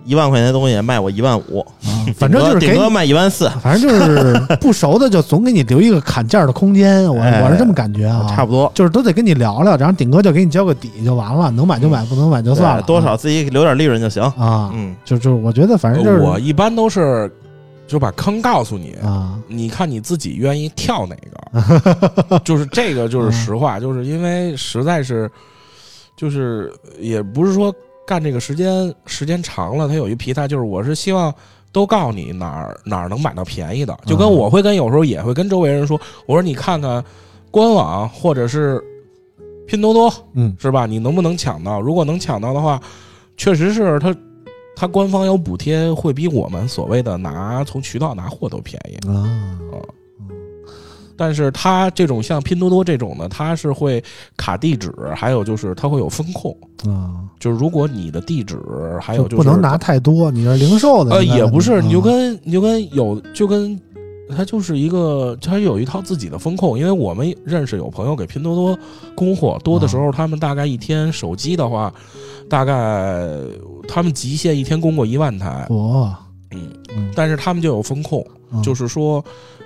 [0.05, 8.71] 一万块钱的东西卖我一万五，啊，反正就是顶多，卖一万四，反正就是不熟的就总给你留一个砍价的空间，我哎我是这么感觉啊，差不多。
[8.75, 14.23] 就是都得跟你聊聊，然后顶哥就给你交个底就完了，能买就买，不能买就算了，多少自己留点利润就行。
[14.23, 17.31] 啊，嗯，就就是我觉得反正就是我一般都是
[17.87, 19.39] 就把坑告诉你，啊。
[19.47, 21.15] 你看你自己愿意跳哪
[22.29, 25.31] 个， 就是这个就是实话，就是因为实在是，
[26.17, 27.75] 就是也不是说
[28.07, 31.35] 干这个时间时间长了，它有一疲态，就是我是希望。
[31.75, 37.03] 都告诉你哪儿哪儿能买到便宜的，就跟嗯我会跟有时候也会跟周围人说，我说你看看
[37.51, 38.79] 官网或者是
[39.67, 40.85] 拼多多，嗯是吧？
[40.85, 41.81] 你能不能抢到？
[41.81, 42.79] 如果能抢到的话，
[43.39, 44.15] 确实是它
[44.77, 49.09] 它官方有补贴，会比我们所谓的拿从渠道拿货都便宜。
[49.09, 49.59] 啊
[51.17, 54.03] 但是它这种像拼多多这种呢，它是会
[54.37, 58.59] 卡地址，还有就是它会有风控，啊，就是如果你的地址
[59.01, 63.79] 还有就是不能拿太多，你是零售的呃也不是，嗯你就跟你就跟有就跟。
[64.35, 68.79] 它就是一个，它有一套自己的风控，因为我们认识有朋友给拼多多
[69.15, 71.93] 供货，多的时候他们大概一天手机的话，
[72.49, 73.29] 大概
[73.87, 76.19] 他们极限一天供过一万台，哇。
[76.51, 79.23] 嗯，嗯，但是他们就有风控，嗯就是说，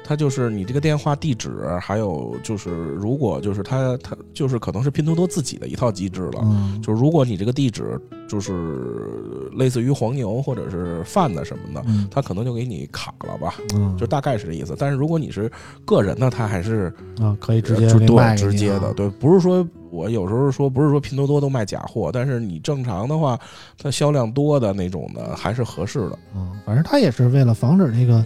[0.09, 6.41] 它就是你这个电话地址，还有就是如果就是它它就是可能是拼多多自己的一套机制了。
[6.45, 14.77] 嗯，就是如果你这个地址就是类似于黄牛或者是贩子什么的，嗯它可能就给你卡了吧，嗯，就大概是这意思。
[14.79, 15.51] 但是如果你是
[15.85, 23.39] 个人呢，它还是啊，可以直接对直接的，啊对，不是说我有时候说不是说拼多多都卖假货，但是你正常的话，
[23.83, 26.19] 它销量多的那种的还是合适的。
[26.35, 28.25] 嗯，反正他也是为了防止那个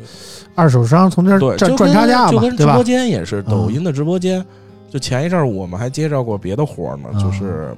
[0.54, 2.82] 二手商从这儿对，赚赚差价嘛，就跟直播？
[2.82, 4.44] 间也是，嗯抖音的直播间，
[4.88, 7.74] 就前一阵儿我们还接着过别的活儿呢，嗯就是，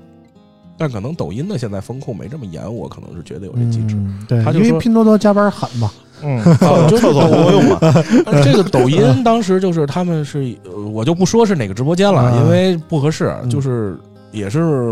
[0.79, 3.95] 但可能抖音的现在风控没这么严，我可能是觉得有这机制。
[3.97, 5.91] 嗯，对，因为他就说拼多多加班狠嘛，
[6.25, 7.79] 嗯， 哦 就是厕所不够用嘛，
[8.27, 13.51] 呃 这个抖音当时就是他们是，呃我就不说是哪个直播间了，嗯因为不合适，嗯。
[13.51, 13.97] 就是
[14.31, 14.91] 也是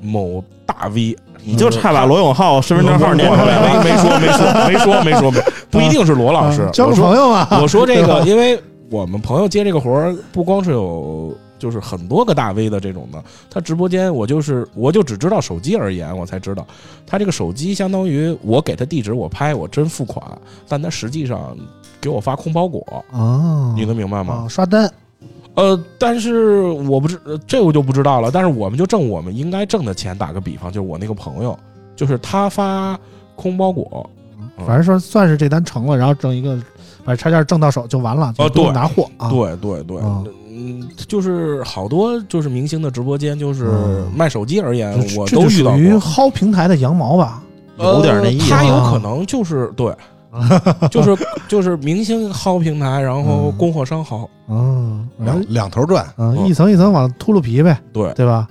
[0.00, 3.82] 某大 V，你就差把罗永浩身份证号念出来。
[3.82, 5.38] 没没说没说没说没说没，
[5.70, 8.58] 不一定是罗老师啊，交个我说朋友啊，我说这个，因为
[8.90, 16.66] 我们朋友接这个活儿，不光是有就是很多个大 V 的这种的，他直播间我就是我就只知道手机而言，我才知道。
[17.06, 20.24] 他这个手机相当于我给他地址，我拍我真付款，
[20.66, 21.56] 但他实际上
[22.00, 24.46] 给我发空包裹，啊，你能明白吗？
[24.46, 24.90] 啊刷单，
[25.54, 31.58] 呃，但是我不知呃这我就不知道了，但是我们就挣我们应该挣的钱，打个比方，就是我那个朋友，
[31.94, 32.98] 就是他发
[33.36, 34.08] 空包裹，
[34.58, 34.64] 嗯。
[34.66, 36.58] 反正说算是这单成了，然后挣一个
[37.04, 40.22] 把差价挣到手就完了，就啊不用对拿货啊，对对对，啊
[40.60, 46.00] 嗯，就是好多就是明星的直播间，就是嗯卖手机而言，我都遇到属于过。
[46.00, 47.42] 薅平台的羊毛吧？
[47.78, 49.90] 有点那意思呃他有啊可能就是对，
[50.90, 51.16] 就是
[51.48, 58.46] 就是明星薅平台，然后嗯供货商薅，嗯，两两头赚，嗯，嗯一层一层往秃噜皮呗，对，对吧？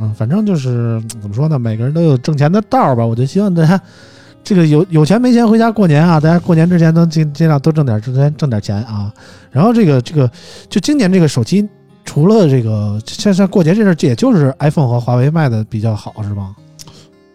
[0.00, 3.06] 嗯，反正就是怎么说呢，每个人都有挣钱的道儿吧。
[3.06, 3.80] 我就希望大家
[4.44, 9.12] 这个有有钱没钱回家过年啊，大家过年之前能尽尽量多挣点挣钱挣点钱啊。
[9.50, 10.30] 然后这个这个
[10.68, 11.68] 就今年这个手机，
[12.04, 16.56] 除了这个像像过节这阵儿，也就是 iPhone 和华为卖的比较好，是吗？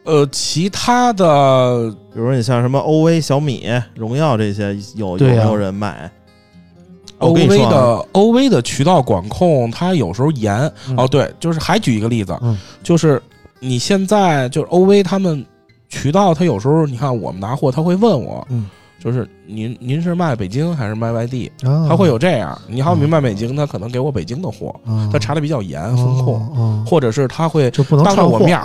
[0.03, 6.09] 呃，其他的比如说你像什么 OV、小米、荣耀这些，有有没有人买
[7.19, 10.55] ？OV 的 OV 的渠道管控，它有时候严。
[10.89, 13.21] 嗯哦，对，就是还举一个例子，嗯就是
[13.59, 15.45] 你现在就是 OV 他们
[15.89, 18.69] 渠道，他有时候你看我们拿货，他会问我，嗯，
[18.99, 21.51] 就是您您是卖北京还是卖外地？
[21.63, 27.71] 啊，他会有这样，你好比卖北京，他可能给我北京的货，啊，他查的比较严，风控，或者是他会
[28.03, 28.59] 当着我面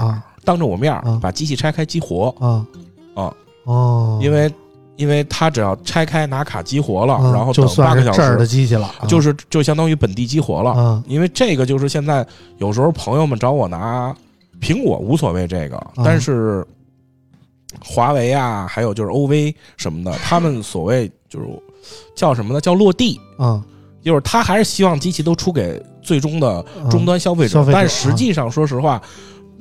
[0.44, 2.66] 当着我面把机器拆开激活，啊。
[3.14, 3.32] 啊。
[3.64, 4.52] 哦，因为
[4.96, 10.72] 因为他只要拆开拿卡激活了，啊然后等就算八个小时这儿的时，机器了，啊就是就相当于本地激活了。
[10.72, 11.04] 啊。
[11.06, 12.26] 因为这个就是现在
[12.58, 14.12] 有时候朋友们找我拿
[14.60, 16.66] 苹果无所谓这个，啊但是
[17.80, 21.46] 华为啊，还有就是 OV 什么的，他们所谓就是
[22.14, 22.60] 叫什么呢？
[22.60, 23.64] 叫落地，啊。
[24.02, 29.00] 就是他还是希望机器都出给最终的啊终端消费者，消费者但实际上说实话。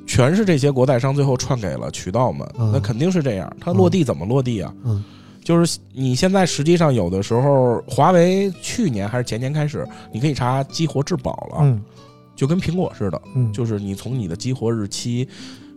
[0.07, 3.55] 全是这些国代商最后串给了渠道们，嗯那肯定是这样。
[3.61, 4.73] 它落地怎么落地啊？
[4.83, 5.01] 嗯
[5.43, 11.81] 就是你现在实际上有的时候，华为去年还是前年开始，你可以查激活质保了，嗯。
[12.35, 13.53] 就跟苹果似的，嗯。
[13.53, 15.29] 就是你从你的激活日期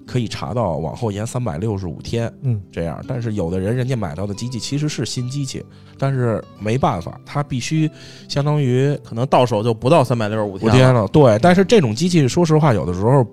[0.06, 3.02] 可以查到往后延三百六十五天嗯这样。
[3.08, 5.64] 但是有的人人家买到的机器其实是新机器，
[5.98, 7.90] 但是没办法，它必须
[8.28, 11.06] 相当于可能到手就不到三百六十五五天了。
[11.08, 13.26] 对，但是这种机器说实话，有的时候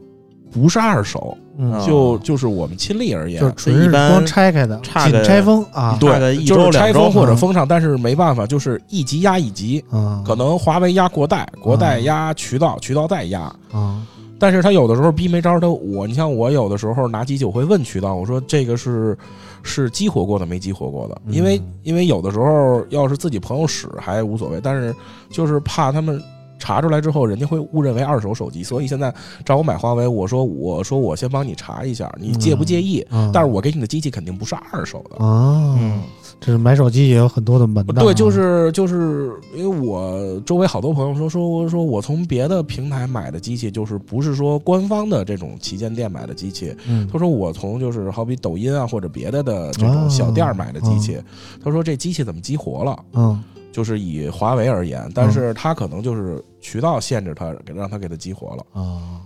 [0.52, 1.38] 不是二手，
[1.86, 9.84] 就就是我们亲历而言，就是纯是一般光拆开的，仅差个拆封啊，对就是周拆封或者嗯封上，但是没办法，就是一级压一级。
[9.92, 13.42] 嗯，可能华为压国代，国代嗯压渠道，渠道再压。
[13.72, 14.06] 啊，
[14.42, 19.16] 但是他有的时候逼没招儿，他我你像我有的时候拿机器，我会问渠道，我说这个是
[19.62, 24.96] 是激活过的没激活过的，因为嗯因为有的时候要是自己朋友使还无所谓，但是
[25.30, 26.20] 就是怕他们
[26.62, 29.12] 查出来之后，人家会误认为二手手机，所以现在
[29.44, 33.04] 找我买华为，我说我说我先帮你查一下，你介不介意？
[33.10, 35.26] 嗯但是我给你的机器肯定不是二手的。
[35.26, 36.04] 啊，嗯，
[36.40, 46.76] 这是买手机也有很多的门道啊，对，就是就是因为我周围好多朋友说说说我从别的平台买的机器，就是不是说官方的这种旗舰店买的机器。
[46.88, 51.18] 嗯他说我从就是好比抖音啊或者别的的这种小店买的机器，
[51.64, 53.00] 他说这机器怎么激活了？
[53.14, 58.82] 嗯就是以华为而言，但是它可能就是渠道限制它，给让它给它激活了。
[58.82, 59.22] 啊。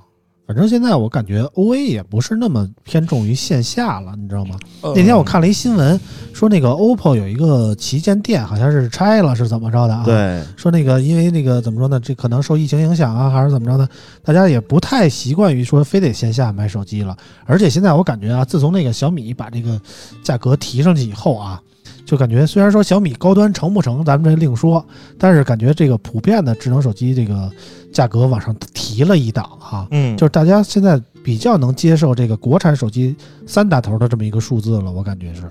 [0.47, 4.55] 反正现在我感觉 O A 也不是那么偏重于线下了，你知道吗？
[4.81, 5.99] 呃那天我看了一新闻，
[6.35, 11.99] 说那个 OPPO 有一个旗舰店，好像是拆了，是怎么着的啊？，对，说那个因为那个怎么说呢？
[11.99, 13.89] 这可能受疫情影响啊，还是怎么着呢？
[14.23, 17.17] 大家也不太习惯于说非得线下买手机了。
[17.45, 19.81] 而且现在我感觉啊，自从那个小米把这个
[20.21, 21.59] 价格提上去以后啊，
[22.05, 24.85] 就感觉虽然说小米高端成不成，咱们这另说，
[25.17, 27.51] 但是感觉这个普遍的智能手机这个
[27.91, 33.15] 价格往上提了一档啊，嗯，就是大家现在比较能接受这个国产手机
[33.47, 35.43] 三打头的这么一个数字了，我感觉是，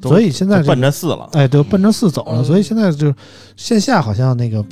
[0.00, 1.28] 所以现在就这个奔着四了。
[1.32, 2.44] 哎，对，奔着四走了，嗯。
[2.44, 3.12] 所以现在就
[3.56, 4.64] 线下好像那个，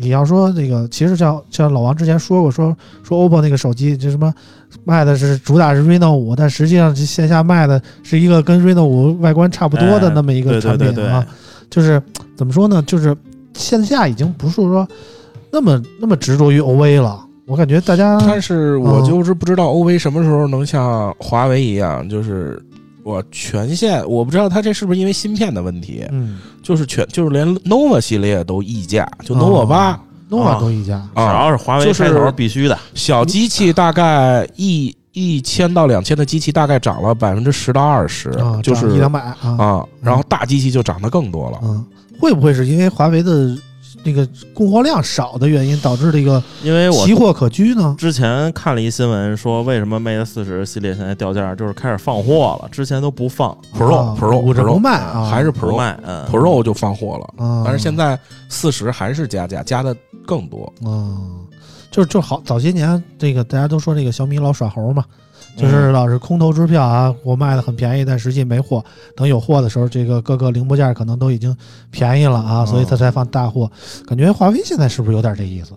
[0.00, 4.32] 你要说那个，其实像像老王之前说过，说说 OPPO 那个手机，就什么
[4.84, 11.04] 卖的是主打是 Reno 五，但实际上这线下卖的是一个跟 Reno 五外观差不多的哎那么一个产品对对。
[11.04, 11.26] 对啊，
[11.68, 12.00] 就是
[12.36, 13.16] 怎么说呢，就是
[13.54, 14.86] 线下已经不是说
[15.50, 19.04] 那么那么执着于 OV 了，我感觉大家但是我嗯。
[19.04, 22.62] 就是不知道 OV 什么时候能像华为一样，就是
[23.08, 26.38] 我全线，我不知道它这是不是因为芯片的问题，嗯。
[26.62, 30.58] 就是全就是连 nova 系列都溢价，就哦 nova 八、，nova 啊。
[30.60, 32.78] 都一家，只啊，要是华为就是开头，必须的。
[32.92, 41.58] 小机器大概一一千到两千的机器大概涨了百分之十到二十、啊，就是一两百啊，啊，然后大机器就涨得更多了。
[41.62, 41.82] 嗯，
[42.20, 43.56] 会不会是因为华为的
[44.04, 47.94] 那个供货量少的原因，导致这个因为我奇货可居呢？
[47.98, 53.56] 之前看了一新闻，说为什么 Mate 四十系列现在掉价，就是开始放货了，之前都不放。
[53.76, 54.40] Pro、啊 Pro
[54.72, 56.24] 不卖啊，还是 Pro 卖，嗯。
[56.30, 59.94] Pro 就放货了，啊，但是现在四十还是加价，加的
[60.26, 60.72] 更多。
[60.84, 61.46] 嗯，
[61.90, 65.14] 就是就好早些年这个大家都说这个小米老耍猴嘛，嗯
[65.58, 68.82] 就是老是空头支票啊，我卖的很便宜，但实际没货。
[69.16, 71.54] 等有货的时候，这个各个零部件可能都已经
[71.90, 73.70] 便宜了啊，所以他才放大货。
[74.06, 75.72] 感觉华为现在是不是有点这意思？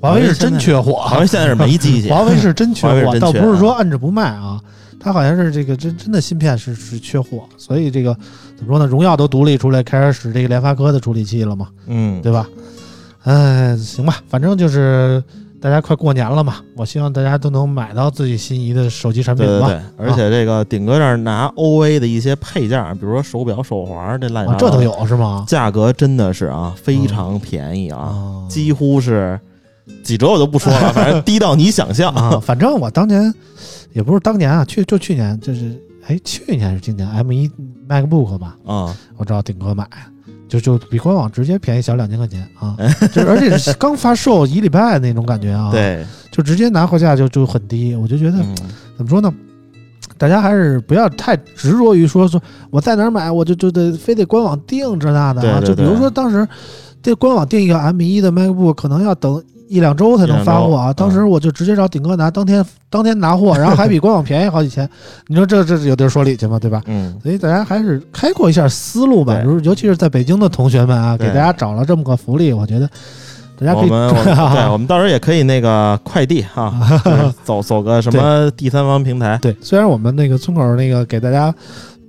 [0.00, 4.60] 华为是真缺货，华为现在是没机器， 华为是真缺货，倒不是说摁着不卖啊，
[5.00, 8.16] 它好像是这个真真的芯片是是缺货，所以这个
[8.56, 8.86] 怎么说呢？
[8.86, 12.48] 荣耀都独立出来开始使这个联发科的处理器了嘛，嗯，对吧？
[13.24, 15.22] 哎，行吧，反正就是
[15.60, 19.66] 大家快过年了嘛，我希望大家都能买到自己心仪的手机产品吧。
[19.66, 25.44] 对对对，而且这个顶哥这儿拿 OA 的一些配件，比如说手表、手环这烂这都，有是吗？
[25.48, 29.38] 价格真的是啊非常便宜啊，啊，几乎是
[30.04, 32.14] 几折我就不说了， 反正低到你想象。
[32.14, 33.34] 啊，反正我当年
[33.92, 37.50] 也不是当年啊，去就去年，就是哎，去年是今年 M 一
[37.88, 39.84] MacBook 吧，啊，我找顶哥买，
[40.48, 42.74] 就就比官网直接便宜小两千块钱啊，
[43.12, 48.54] 就是而且是刚发售一礼拜那种感觉啊，， 对，就直接拿货价就就很低，我就觉得嗯
[48.96, 49.32] 怎么说呢？
[50.16, 55.60] 大家还是不要太执着于说说我在哪儿买，我就就得非得官网定这那的啊。
[55.60, 56.48] 对对就比如说当时
[57.00, 60.92] 这官网定一个 M 一的 MacBook，可能要等一两周才能发货啊。
[60.92, 64.88] 当时我就直接找顶哥拿，当天当天拿货，然后还比官网便宜好几千。
[65.26, 66.58] 你说这这有地儿说理去吗？
[66.58, 66.82] 对吧？
[66.86, 69.34] 嗯，所以大家还是开阔一下思路吧。
[69.34, 72.88] 对如尤其是在北京的同学们啊，给大家找了这么个福利，我觉得
[73.58, 76.72] 大家可以我们我们 对，我们到时候也可以那个快递哈，
[77.04, 81.54] 就是走走个什么第三方平台，对，虽然我们那个村口那个给大家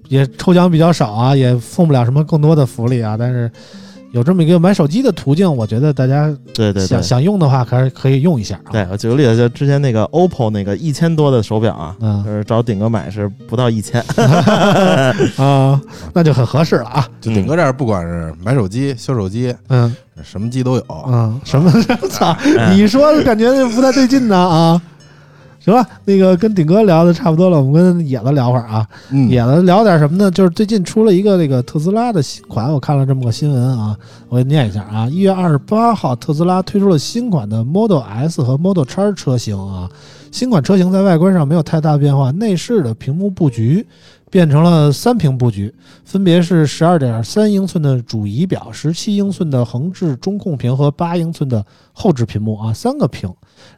[0.08, 3.52] 也抽奖比较少啊，也送不了什么更多的福利啊，但是
[4.12, 7.02] 有这么一个买手机的途径，我觉得大家对对对想。
[7.04, 8.72] 想用的话，还是可以用一下啊。
[8.72, 14.04] 对，我举个例子，就之前那个 OPPO 那个一千多的手表啊，嗯就是找顶哥买是不到一千，
[15.38, 15.80] 啊，
[16.14, 17.08] 那就很合适了啊。
[17.22, 20.86] 就顶哥这儿，不管是买手机、修手机，嗯什么机都有。
[21.08, 21.72] 嗯，什么？
[22.10, 24.82] 操，哎你说感觉不太对劲呢啊。
[25.60, 28.88] 行吧，那个跟顶哥聊的差不多了，我们跟野子聊会儿啊。
[29.12, 30.32] 嗯，野子聊点什么呢？
[30.32, 33.98] 就是最近出了一个那个特斯拉的新款，我看了这么个新闻啊，
[34.30, 35.08] 我给念一下啊。
[35.10, 39.90] 一月二十八号，特斯拉推出了新款的 Model S 和 Model X 车型啊。
[40.32, 43.86] 新款车型在外观上没有太大变化，内饰的屏幕布局
[44.30, 45.74] 变成了三屏布局，
[46.06, 53.30] 分别是十二点三英寸的主仪表、十七英寸的横置中控屏和八英寸的后置屏幕啊，三个屏。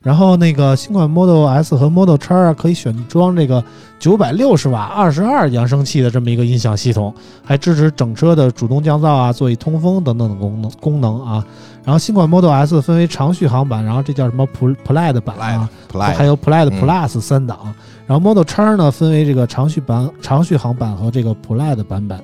[0.02, 3.64] 然后那个新款 Model S 和 Model X 啊，可以选装这个
[4.00, 7.14] 九百六十瓦、二十二扬声器的这么一个音响系统，
[7.44, 11.46] 还支持整车的主动降噪啊、座椅通风等等的功能功能啊。
[11.84, 17.74] 然后新款 Model S 分为长续航版，然后这叫什么 Pl- Plaid 版啊，Play 还有 Plaid 嗯 Plus 三档。
[18.08, 22.20] 然后 Model X 呢分为这个长续版、长续航版和这个 Plaid 版本，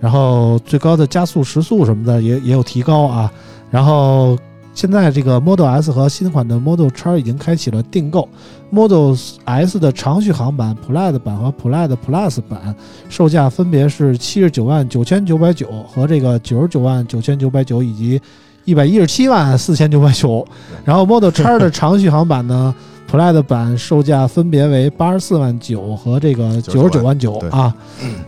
[0.00, 3.30] 然后最高的加速时速什么的也也有提高啊。
[3.70, 4.36] 然后
[4.74, 8.28] 现在这个 Model S 和新款的 Model X 已经开启了订购
[8.70, 12.74] ，Model S 的长续航版、Plaid 版和 Plaid Plus 版
[13.08, 18.20] 售价分别是七十九万九千九百九和这个九十九万九千九百九以及
[18.64, 20.46] 一百一十七万四千九百九。
[20.84, 22.74] 然后 Model X 的长续航版呢，
[23.10, 27.72] Plaid 版售价分别为八十四万九和这个九十九万九啊。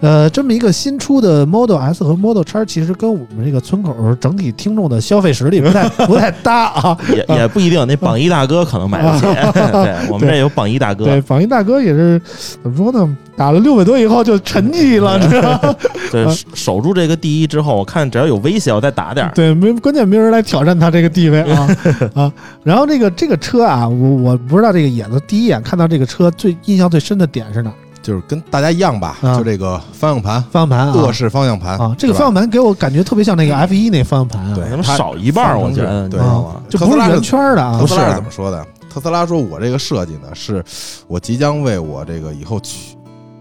[0.01, 6.99] 呃，这么一个新出的 Model S 和 Model X，其实跟我们这个村口整体听众的消费实力不太 不太搭啊。
[7.09, 9.22] 也也不一定，那榜一大哥可能买得起。
[9.72, 12.20] 对我们这有榜一大哥，对，榜一大哥也是
[12.62, 13.16] 怎么说呢？
[13.36, 15.74] 打了六百多以后就沉寂了，知道吗？
[16.12, 19.32] 对，守守住这个第一之后，我看只要有威胁，我再打点儿。
[19.34, 21.76] 对，没关键没人来挑战他这个地位啊
[22.14, 22.32] 啊！
[22.62, 27.75] 然后这个这个车啊，我我不知道这个野子第一眼看到这个车最印象最深的点是哪儿？
[28.03, 35.59] 就是跟大家一样吧，啊就这个方向盘，方向盘啊恶式方向盘啊，这个是吧方向盘给我感觉特别像那个 F 一那方向盘啊，对怎么少一半儿？
[35.59, 36.61] 我觉得，你知对道吗？
[36.68, 38.66] 就不是圆圈儿的啊特，斯拉不是是怎么说的？
[38.93, 40.62] 特斯拉说：“我这个设计呢，是
[41.09, 42.97] 我即将为我这个以后取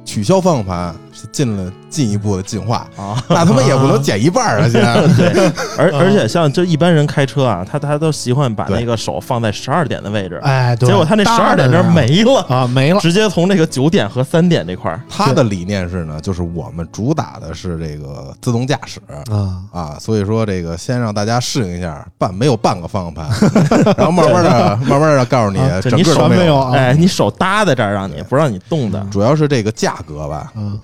[0.06, 0.98] 取消方向盘是
[1.32, 2.88] 进了进一步的进化。
[2.98, 4.70] 啊，那他妈也不能减一半儿啊！
[4.70, 4.82] 先
[5.16, 19.00] 对， 而而且像就一般人开车啊，他他都习惯把那个手放在十二点的位置，哎，对，结果他那十二点这儿没了，啊，没了，直接从这个九点和三点这块儿，他的理念是呢，就是我们主打的是这个自动驾驶
[19.32, 23.30] 啊，啊，所以说这个先让大家适应一下，半没有半个方向盘，
[23.98, 26.30] 然后慢慢的、慢慢的告诉你啊，整个你手都。
[26.30, 29.06] 没有啊哎，你手搭在这儿，让你不让你动的。
[29.12, 30.80] 主要是这个价格吧，嗯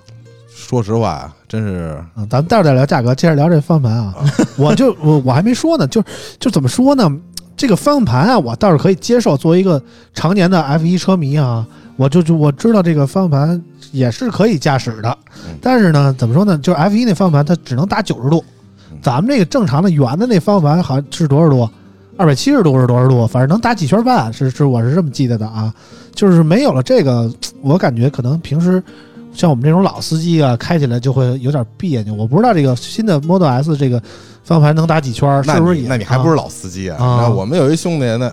[0.70, 4.14] 说实话，真是嗯，咱们待会儿再聊价格，接着聊这方向盘啊。
[4.56, 6.00] 我就我我还没说呢，就
[6.40, 7.12] 就怎么说呢？
[7.58, 9.36] 这个方向盘啊，我倒是可以接受。
[9.36, 9.82] 作为一个
[10.14, 11.66] 常年的 F 一车迷啊，
[11.96, 13.60] 我就就我知道这个方向盘
[13.92, 15.58] 也是可以驾驶的嗯。
[15.60, 16.56] 但是呢，怎么说呢？
[16.60, 18.46] 就是 F 一那方向盘它只能打九十度
[18.92, 21.68] 嗯，咱们这个正常的圆的那方向盘好像是多少度？
[22.16, 23.26] 二百七十度是多少度？
[23.26, 25.74] 反正能打几圈半，是是我是这么记得的啊。
[26.14, 27.28] 就是没有了这个，
[27.64, 28.84] 我感觉可能平时
[29.40, 32.14] 像我们这种老司机啊，开起来就会有点别扭。
[32.14, 33.98] 我不知道这个新的 Model S 这个
[34.44, 36.98] 方向盘能打几圈，那是不是那你还不是啊老司机啊？
[37.02, 38.30] 啊那我们有一兄弟呢，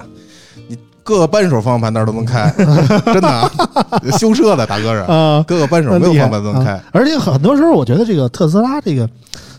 [0.66, 2.52] 你各个扳手方向盘那儿都能开，
[3.06, 3.48] 真的啊
[4.18, 5.44] 修车的大哥是，啊？
[5.46, 6.84] 各个扳手没有方向盘都能开啊。
[6.90, 9.08] 而且很多时候，我觉得这个特斯拉这个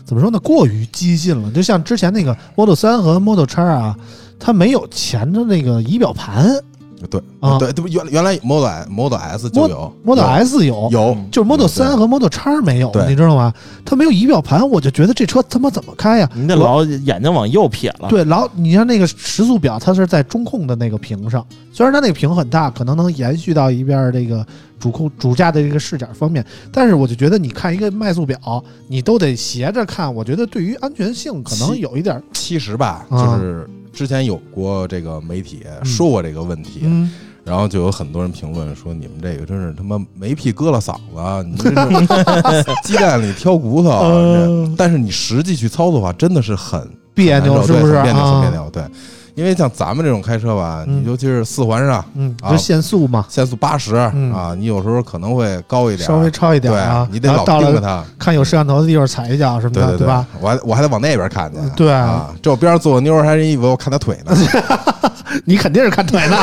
[0.04, 1.50] 怎么说呢，过于激进了。
[1.52, 3.96] 就像之前那个 Model 三和 Model X 啊，
[4.38, 6.46] 它没有前的那个仪表盘
[7.10, 10.88] 对啊对，对不原原来 Model Model S 就有，Model S 有。
[10.90, 13.52] 有就是 Model 对3和 Model X 没有，你知道吗？
[13.84, 16.30] 它没有仪表盘，我就觉得这车他妈怎么开呀？
[16.34, 18.08] 你得老眼睛往右撇了。
[18.08, 24.44] 对，老你像那个时速表，它是在中控的那个屏上，虽然它那个屏很大，可能能延续到一边儿这个
[24.78, 33.68] 主控主驾的这个视角方面，但是我就觉得你看一个迈速表，你都得斜着看，我觉得对于安全性可能有一点儿，其实吧，啊就是
[33.98, 37.10] 之前有过这个媒体说过这个问题，嗯，
[37.42, 41.56] 然后就有很多人评论说你们这个真是他妈没屁搁了嗓子， 你
[42.06, 43.88] 这是鸡蛋里挑骨头。
[43.90, 48.52] 呃但是你实际去操作的话，真的是很别扭是不是别扭，很别啊？
[48.52, 48.70] 扭。
[48.70, 48.84] 对，
[49.38, 58.02] 因为像咱们这种开车吧，嗯你尤其是四环上嗯，啊就限速嘛，限速八十嗯啊，你有时候可能会高一点，稍微超一点对，你得老盯着它。
[58.18, 60.26] 看有摄像头的地方踩一脚什么的，对对吧？？
[60.40, 61.58] 我还我还得往那边看去。
[61.76, 64.36] 对啊，这我边上坐个妞儿，还是以为我看她腿呢，
[65.46, 66.36] 你肯定是看腿呢，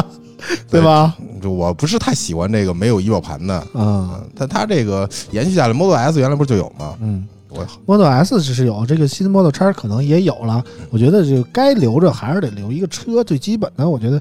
[0.70, 1.14] 对吧？
[1.42, 3.54] 就我不是太喜欢这个没有仪表盘的。
[3.54, 6.94] 啊，嗯，但它这个延续下来，Model S 原来不是就有吗？
[7.02, 7.26] 嗯。
[7.54, 10.62] 我 Model S 只是有，这个新 Model X 可能也有了。
[10.90, 14.20] 我觉得这个该留着还是得留一个车，最基本的，我觉得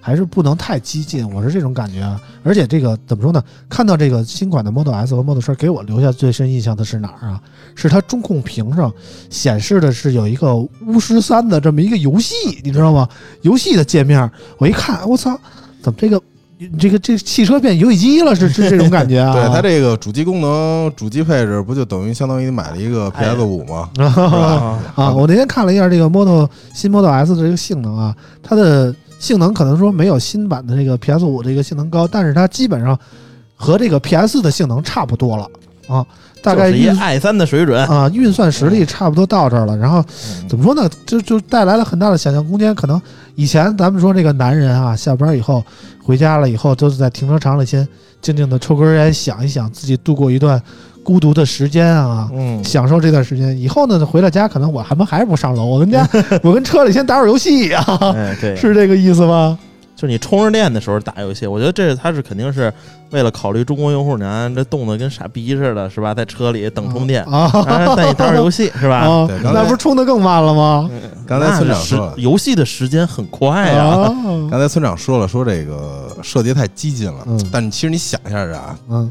[0.00, 2.20] 还是不能太激进，我是这种感觉啊。
[2.42, 3.42] 而且这个怎么说呢？
[3.68, 7.42] 看到这个新款的 Model S 和 Model X，给我留下最深印象的是哪儿啊？
[7.74, 8.92] 是它中控屏上
[9.28, 13.08] 显示的是有一个巫师三的这么一个游戏，你知道吗？
[13.42, 15.38] 游戏的界面，我一看，我操，
[15.82, 16.20] 怎么这个
[16.78, 18.34] 这个这汽车变游戏机了？
[18.34, 19.32] 是是这种感觉啊？
[19.32, 23.88] 对它这个主机功能、主机配置，不就等于相当于你买了一个 PS 五吗？
[23.98, 32.98] 啊，啊，我那天看了一下这个 Model 新 Model S 的这个性能啊，它的性能可能说没有新版的这个 PS 五这个性能高，但是它基本上
[33.56, 35.46] 和这个 PS 的性能差不多了
[35.88, 36.06] 啊，
[36.42, 37.84] 大概就是一 i 三的水准。
[37.86, 39.76] 啊运算实力差不多到这儿了。
[39.76, 40.04] 然后
[40.48, 42.74] 怎么说呢，就就带来了很大的想象空间。
[42.74, 43.00] 可能
[43.34, 45.64] 以前咱们说这个男人啊，下班以后
[46.02, 47.86] 回家了以后，都是在停车场里先
[48.20, 50.60] 静静的抽根烟，想一想自己度过一段
[51.02, 52.28] 孤独的时间啊。
[52.32, 53.58] 嗯，享受这段时间。
[53.58, 56.08] 以后呢，回到家可能我还不还是不上楼，我跟家
[56.42, 57.84] 我跟车里先打会儿游戏啊，
[58.14, 59.58] 哎，对， 是这个意思吗？
[60.00, 62.72] 就是你充着电的时候打游戏，我觉得这是它是肯定是
[63.10, 66.14] 为了考虑中国用户，你看这冻得跟傻逼似的，是吧？
[66.14, 69.00] 在车里等充电，啊然后带你打会儿游戏， 是吧？
[69.00, 70.88] 啊对，那不是充的更慢了吗？
[71.26, 74.14] 刚才村长说了游戏的时间很快呀，啊，
[74.50, 77.22] 刚才村长说了，说这个设计太激进了。
[77.26, 79.10] 嗯但其实你想一下啊，嗯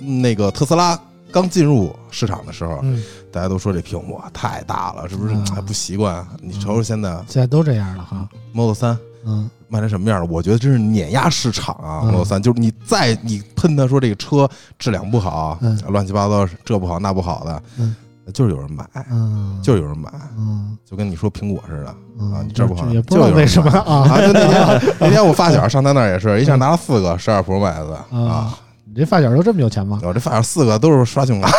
[0.00, 0.98] 那个特斯拉
[1.32, 3.02] 刚进入市场的时候，嗯，
[3.32, 6.22] 大家都说这屏幕啊太大了，是不是嗯还不习惯？
[6.42, 8.28] 你瞅瞅现在现在都这样了哈。
[8.52, 8.96] Model 三
[9.26, 9.48] 嗯。
[9.68, 10.26] 卖成什么样了？
[10.30, 14.48] 我觉得真是碾压市场啊嗯，Model 三就是你再你喷他说这个车
[14.78, 15.78] 质量不好，嗯。
[15.88, 17.94] 乱七八糟这不好那不好的，嗯。
[18.32, 20.08] 就是有人买，嗯，就是有人买，
[20.38, 20.76] 嗯。
[20.88, 21.94] 就跟你说苹果似的。
[22.20, 22.32] 嗯。
[22.32, 24.08] 啊你这不好也不知道为什么啊。
[24.08, 28.58] 啊，就那天 那天我发小上他那儿也是一下拿了四个十二 Pro 买的啊，啊！
[28.86, 29.98] 你这发小都这么有钱吗？
[30.04, 31.50] 我这发小四个都是刷信用卡，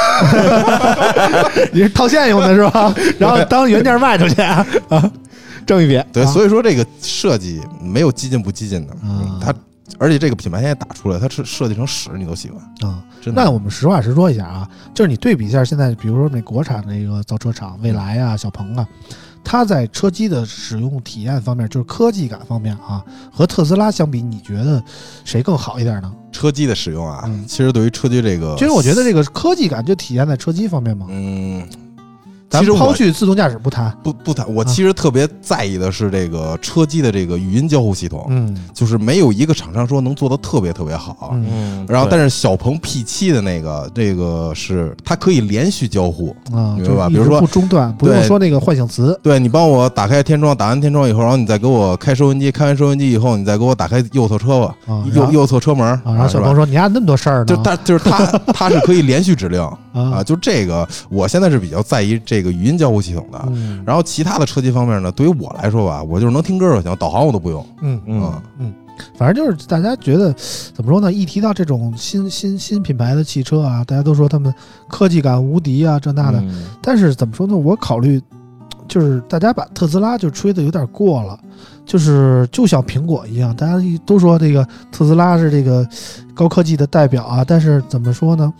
[1.74, 2.94] 你是套现用的是吧？
[3.20, 4.66] 然后当原件卖出去啊，
[5.66, 6.02] 挣一笔。
[6.14, 6.26] 对，啊。
[6.32, 9.40] 所以说这个设计没有激进不激进的，啊。
[9.42, 9.54] 它
[10.00, 12.60] 而且这个品牌现在打出来，它是设计成屎你都喜欢，
[12.90, 13.04] 啊，
[13.34, 18.86] 那我们实话实说一下啊，就是你对比一下现在，比如说那国产那个造车厂，蔚来啊、小鹏啊，
[19.44, 23.02] 它在车机的使用体验方面，就是科技感方面啊，
[23.32, 24.84] 和特斯拉相比，你觉得
[25.24, 26.12] 谁更好一点呢？
[26.32, 27.46] 车机的使用啊，嗯。
[27.48, 31.06] 其实对于车机这个，其实我觉得这个科技感就体现在车机方面嘛。
[31.10, 31.66] 嗯，
[32.50, 41.32] 咱其实抛去自动驾驶不谈，不不谈，我啊其实特别在意的是这个车机的这个语音交互系统，嗯就是没有一个厂商说能做的特别特别好。
[41.34, 59.62] 嗯嗯，然后，但是小鹏 P 7的那个，这个是它可以连续交互，啊，明白吧比如说不中断，不用说那个唤醒词对你帮我打开天窗，打完天窗以后，然后你再给我开收音机，开完收音机以后，你再给我打开右侧车吧，啊，右右侧车门，啊，然后小鹏说你按那么多事儿呢，就它就是它 它是可以连续指令
[59.94, 63.42] 啊，啊，就这个我现在是比较在意这个语音交互系统的。
[63.48, 67.66] 嗯然后其他的车机方面呢，对于我来说吧，我就是能听歌就行，导航我都不用。
[67.82, 68.74] 嗯嗯嗯，
[69.18, 70.34] 反正就是大家觉得
[70.74, 71.12] 怎么说呢？
[71.12, 74.54] 一提到这种新新新品牌的汽车啊，大家都说他们
[74.88, 76.40] 科技感无敌啊，这那的。
[76.40, 77.56] 嗯但是怎么说呢？
[77.56, 78.22] 我考虑
[78.88, 81.40] 就是大家把特斯拉就吹的有点过了，
[81.86, 83.74] 就是就像苹果一样，大家
[84.06, 85.88] 都说这个特斯拉是这个
[86.34, 88.54] 高科技的代表啊，但是怎么说呢？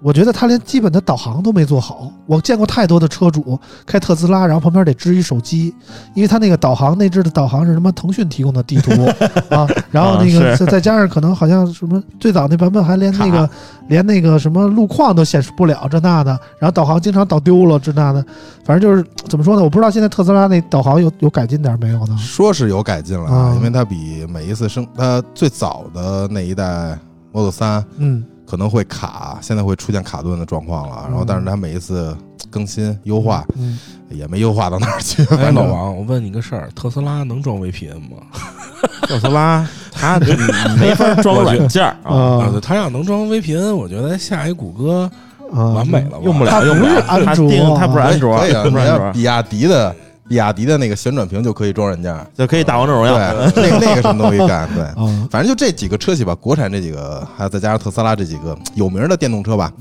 [0.00, 2.10] 我觉得他连基本的导航都没做好。
[2.24, 5.74] 我见过太多的车主开特斯拉，然后旁边得支一手机，
[6.14, 8.90] 因为他那个导航内置的导航是什么腾讯提供的地图
[9.50, 13.50] 啊，然后那个啊再再加上可能好像什么最早那版本还连那个
[13.88, 16.30] 连那个什么路况都显示不了这那的，
[16.60, 18.24] 然后导航经常导丢了这那的，
[18.64, 19.62] 反正就是怎么说呢？
[19.62, 22.16] 我不知道现在特斯拉那导航有有改进点没有呢？
[22.18, 26.96] 说是有改进了，啊因为它比每一次升，它最早的那一代
[27.32, 31.04] Model 三嗯可能会卡，现在会出现卡顿的状况了。
[31.08, 32.16] 然后，但是它每一次
[32.50, 33.78] 更新优化嗯，
[34.10, 35.22] 也没优化到哪儿去。
[35.36, 38.16] 哎，老王，我问你个事儿，特斯拉能装 VPN 吗？
[39.06, 40.32] 特斯拉它你
[40.80, 45.10] 没法装软件儿啊，它，要能装 VPN，我觉得下一谷歌
[45.52, 49.94] 啊，完美了吧，用不了，用不了，安它卓定它不是啊安卓，可以啊，不是安卓，比亚迪的
[50.28, 53.78] 比亚迪的那个旋转屏就可以装软件，就可以打王者荣对，耀。
[53.80, 54.84] 那那个什么都可以干，对。
[55.02, 59.72] 啊，反正就这几个车企吧，国产这几个，还有再加上特斯拉这几个有名的电动车吧，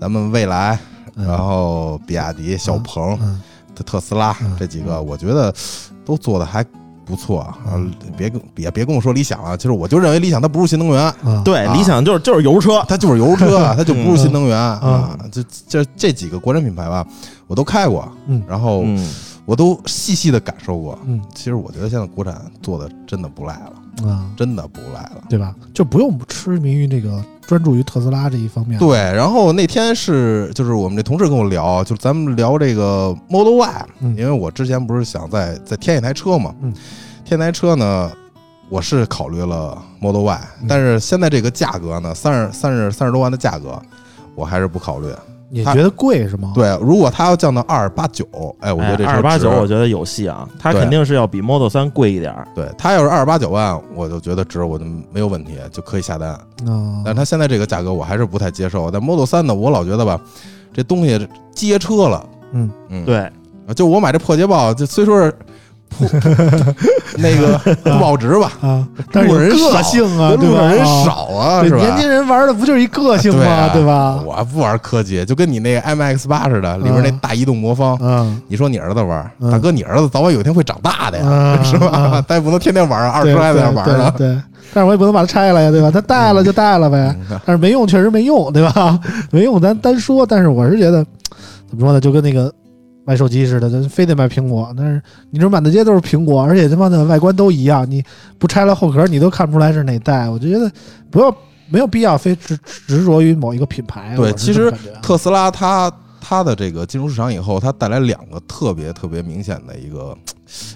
[0.00, 0.78] 咱们蔚来，
[1.16, 3.42] 嗯然后比亚迪、小鹏、嗯
[3.74, 5.52] 特特斯拉嗯这几个，我觉得
[6.04, 6.64] 都做的还
[7.04, 7.58] 不错啊。
[7.74, 15.18] 嗯别跟别别跟我说理想啊，其实我就认为理想它不是新能源，啊，对，啊理想就是就是油车，它就是油车啊， 它就不是新能源嗯啊。
[15.30, 17.04] 这这这几个国产品牌吧，
[17.46, 18.96] 我都开过，嗯然后嗯，
[19.46, 20.98] 我都细细的感受过。
[21.06, 25.24] 嗯其实我觉得现在国产做的真的不赖了，啊，真的不赖了。
[25.30, 25.54] 对吧？
[25.72, 28.78] 就不用痴迷于那个专注于特斯拉这一方面。
[28.78, 36.74] 对，然后那天是就是我们这同事跟我聊，就是咱们聊这个 Model Y，嗯因为我之前不是想再再添一台车嘛，嗯，
[37.24, 38.10] 添一台车呢，
[38.68, 43.80] 我是考虑了 Model Y，嗯但是现在这个价格呢，三十三十三十多万的价格，
[44.34, 45.08] 我还是不考虑。
[45.64, 46.52] 它你觉得贵是吗？
[46.54, 48.26] 对，如果它要降到二八九，
[48.60, 52.46] 哎，我觉得这车二八九我觉得有戏啊，它肯定是要比 Model 三贵一点儿。
[52.54, 56.30] 对它要是二八九万，我就觉得值，我就没有问题，就可以下单。
[56.30, 58.90] 啊，但是它现在这个价格我还是不太接受。
[58.90, 60.20] 但 Model 三呢，我老觉得吧，
[60.72, 63.30] 这东西街车了，嗯嗯，对，
[63.74, 65.36] 就我买这破捷豹，就虽说是破
[67.18, 70.60] 那个不保值吧，啊，但是有人个少性啊，对吧？
[70.72, 71.80] 人啊少啊，对是吧？
[71.82, 73.44] 年轻人玩的不就是一个性吗？
[73.46, 74.20] 啊对吧？
[74.24, 77.96] 我不玩科技，就跟你那个 MX 八似的，里边那大移动魔方。
[78.00, 82.36] 嗯，你说你儿子玩，嗯大哥，你儿子早晚有一天会长大的呀，嗯 是吧但？
[82.36, 84.12] 也不能天天玩啊，二对十还在那玩呢。
[84.16, 84.28] 对，
[84.74, 85.90] 但是我也不能把它拆了呀，对吧？
[85.90, 88.98] 它带了就带了呗，嗯但是没用确实没用，对吧？
[89.32, 91.02] 没用咱单说，但是我是觉得
[91.70, 92.52] 怎么说呢，就跟那个
[93.06, 95.00] 卖手机似的，咱非得买苹果，但是
[95.30, 98.04] 你这满大街都是苹果，而且他妈的外观都一样，你
[98.36, 100.28] 不拆了后壳，你都看不出来是哪代。
[100.28, 100.70] 我就觉得
[101.08, 101.34] 不要
[101.70, 104.16] 没有必要非执执着于某一个品牌。
[104.16, 105.90] 对其实特斯拉它
[106.20, 110.18] 它的这个进入市场以后，它带来两个特别特别明显的一个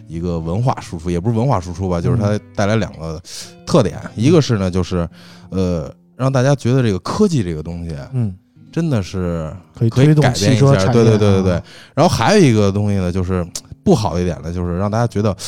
[0.06, 3.20] 一个文化输出，也不是文化输出吧，就是它带来两个
[3.66, 5.08] 特点，一个是呢，就是
[5.50, 8.32] 呃，让大家觉得这个科技这个东西嗯，
[8.70, 10.92] 真的是可以可以推动改变一下。
[10.92, 11.62] 对对对对对啊。。
[11.94, 13.46] 然后还有一个东西呢，就是
[13.84, 15.36] 不好一点呢，就是让大家觉得。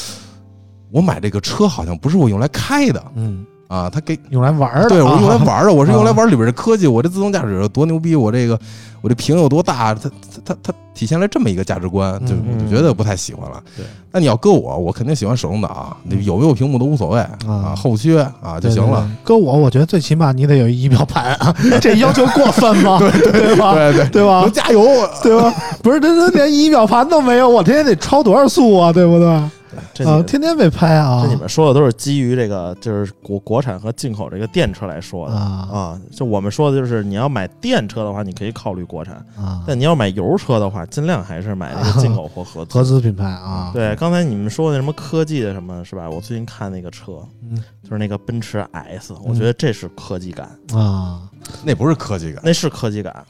[0.92, 8.58] 我买这个车好像不是我用来开的嗯，啊，它给用来玩儿的，对我用来啊玩的，我是用来啊玩里边的科技，我这自动驾驶有多牛逼，我这个
[9.00, 13.62] 我这屏有多大，它它它它体现了这么一个价值观，就嗯我就觉得不太喜欢了。
[13.74, 19.08] 对，那你要搁我，我肯定喜欢手动挡，你有没有屏幕都无所谓啊，后驱啊就行了。。
[19.24, 22.98] 搁我，我觉得最起码你得有仪表盘啊，这要求过分吗？
[23.00, 23.72] 对对吧？
[23.72, 24.46] 对对对吧？
[24.52, 24.84] 加油，
[25.22, 25.50] 对吧？
[25.82, 28.92] 不是，这这连仪表盘都没有，我天天得超多少速啊？
[28.92, 29.42] 对不对？
[29.76, 31.22] 啊，这你们天天被拍啊！
[31.22, 36.00] 这你们说的都是基于这个就是国国产和进口这个电车来说的啊啊。
[36.10, 42.72] 就我们说的就是你要买电车的话，你可以考虑国产；啊，但你要买油车的话，尽量还是买那个进口或合资。
[42.78, 46.08] 合资品牌啊，对，刚才你们说的什么科技的什么是吧？
[46.08, 51.22] 我最近看那个车，嗯就是那个奔驰 S，我觉得这是科技感，啊，
[51.64, 53.24] 那不是科技感，那是科技感，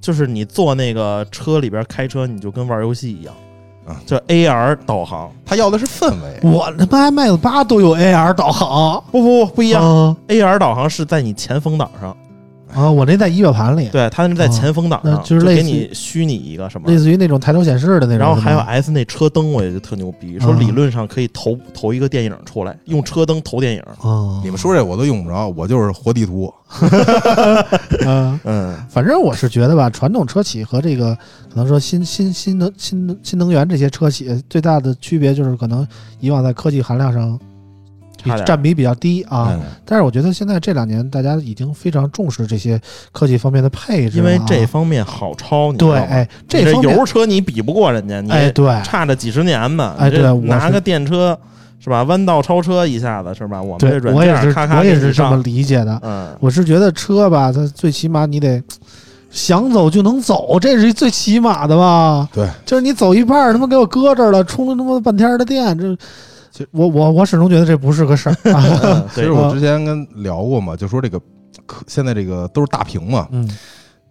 [0.00, 3.34] 就是你坐那个车里边开车，你就跟玩游戏一样
[3.86, 5.30] 啊，叫 AR 导航。
[5.44, 6.40] 他要的是氛围。
[6.42, 12.16] 我他妈 iMac 八都有 AR 导航，不不不不一样啊，AR 导航是在你前风挡上，
[12.74, 12.90] 啊！
[12.90, 16.98] 我那在仪表盘里，对，它那在前风挡那上，就是类似你虚拟一个什么类。
[16.98, 18.18] 似于那种抬头显示的那种。
[18.18, 23.80] 然后还有 S 那车灯，我也就特牛逼，说啊理论上可以投投一个电影出来，用车灯投电影。
[24.00, 26.52] 啊，你们说这我都用不着，我就是活地图。
[28.04, 31.14] 嗯， 嗯，反正我是觉得吧，传统车企和这个
[31.48, 35.86] 可能说新新新能新能新能源这些车企最大的区别就是可能
[36.18, 37.38] 以往在科技含量上
[38.24, 39.50] 比占比比较低啊。
[39.52, 42.80] 嗯但是我觉得现在这两年大家已经非常重视这些
[43.12, 49.94] 科技方面的配置啊，因为这方面好超，你对，吗哎，这这油车你比不过人家，你哎对，差着几十年呢。
[49.98, 51.38] 哎对拿个电车
[51.78, 52.02] 是吧？
[52.04, 53.62] 弯道超车一下子是吧？
[53.62, 56.00] 我们这我也是件咔咔我也是这么理解的。
[56.02, 58.62] 嗯，我是觉得车吧，它最起码你得
[59.30, 62.26] 想走就能走，这是最起码的吧？
[62.32, 65.94] 对，就是你走一半，他妈给我搁这儿了，充了他妈半天的电，这
[66.54, 68.34] 其实我我我始终觉得这不是个事儿
[69.12, 71.18] 其实我之前跟聊过嘛，就说这个
[71.66, 73.26] 科现在这个都是大屏嘛。
[73.32, 73.50] 嗯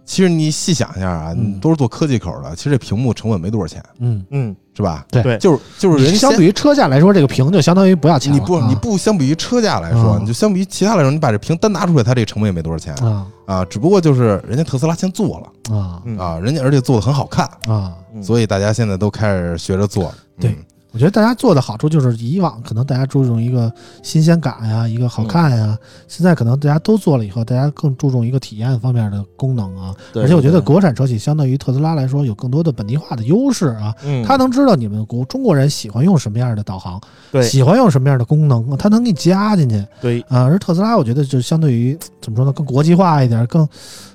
[0.06, 5.06] 其实你细想一下啊，都是做科技口的，其实这屏幕成本没多少钱，嗯，嗯，是吧？
[5.10, 8.34] 对对就是就是人相比于车价来说，这个屏就相当于不要钱。
[8.34, 13.64] 你不啊你不相比于车价来说，啊你就相比于其他来说，你把这屏单拿出来，它这个成本也没多少钱啊啊。
[13.64, 17.94] 只不过就是人家特斯拉先做了啊嗯啊，人家而且做的很好看，啊！
[18.14, 20.14] 嗯所以大家现在都开始学着做。
[20.38, 20.58] 对嗯
[20.94, 23.74] 我觉得大家做的好处就是，以往可能大家注重一个
[24.04, 25.76] 新鲜感呀，一个好看呀，
[26.08, 29.96] 现在可能大家都做了以后，大家更注重一个体验方面的功能啊。
[30.14, 33.92] 而且我觉得国产车企相对于特斯拉来说，有更多的本地化的优势啊。
[34.06, 40.44] 嗯，他能知道你们国中国人喜欢用什么样的导航，对喜欢用什么样的功能，他能给你加进去对啊。
[40.44, 43.68] 而特斯拉，我觉得就相对于怎么说呢，更国际化一点，更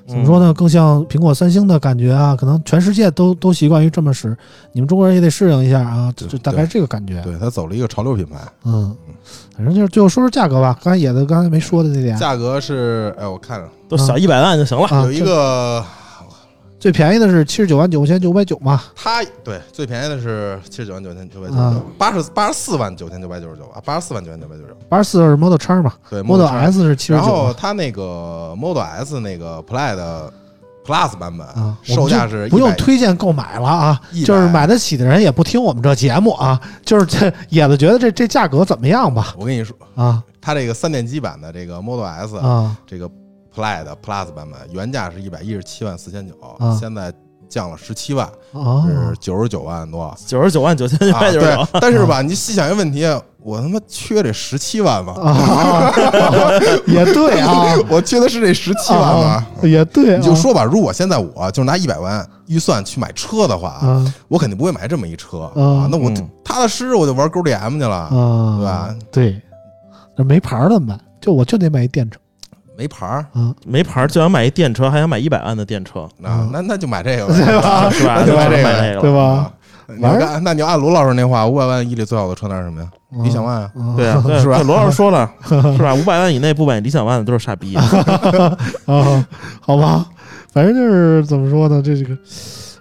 [0.09, 0.55] 怎么说呢？
[0.55, 2.35] 更像苹果、三星的感觉啊。
[2.35, 4.35] 可能全世界都都习惯于这么使，
[4.73, 7.21] 你们中国人也得适应一下啊，就就大概是这个感觉。
[7.23, 8.97] 对，它走了一个潮流品牌，嗯，
[9.55, 10.79] 反正就是最后说说价格吧。
[10.83, 14.87] 刚才野子刚才没说的那点，价格是，哎，我看了，都小一百万就行了。
[14.89, 15.85] 啊有一个，
[16.79, 30.33] 最便宜的是七十九万九千九百九嘛，它对最便宜的是七十九万九千九百九十啊九，八十八十四万九千九百九十九啊，八十四万九千九百九十九，八十四是 Model X 嘛对，Model S 是七十然后九它那个 Model S 那个 Play 的
[30.87, 39.35] Plus 版本啊，售价是不用100推荐购买了啊，就是买得起的人也不听我们这节目啊，就是这野子觉得这这价格怎么样吧？
[39.37, 43.11] 我跟你说，啊它这个三电机版的这个 Model S 啊这个
[43.59, 47.13] Play 的 Plus 版本原价是一百一十七万四千九啊，现在
[47.49, 50.15] 降了十七万，啊是九十九万多。
[50.27, 53.05] 九十九万九千九啊，百九十对九，，但是吧，你细想一个问题，
[53.43, 55.15] 我他妈缺这十七万吗？
[55.21, 55.91] 啊，
[56.87, 59.47] 也对啊， 我缺的是这十七万吗啊？
[59.65, 65.89] 也对啊，你就说吧，如果现在我就拿一百万预算去买车的话，啊我肯定不会买这么一车啊啊。
[65.91, 68.95] 那我嗯踏踏实实我就玩 GoDM 去了，啊，对吧？
[69.11, 69.43] 对，
[70.17, 71.01] 那没牌儿怎么办？
[71.21, 72.19] 就我就得买一电车
[72.79, 77.91] 没牌儿，啊，没牌儿就想买一电车，还想买一百万的电车，那那那就买这个对 吧。
[77.91, 78.15] 是吧？
[78.21, 79.21] 那就买这个买这个，对吧？
[79.21, 79.53] 啊
[79.97, 82.89] 你要按那你要按罗老师那话，五百万以里最好的车那是什么呀？
[83.25, 83.71] 理想 ONE 啊。
[83.75, 85.93] 啊 对啊，是吧罗老师说了，是吧？
[85.95, 87.75] 五百万以内不买理想 ONE 的都是傻逼。
[87.75, 89.27] 啊，
[89.61, 90.07] 好吧，
[90.53, 92.17] 反正就是怎么说呢，这这个，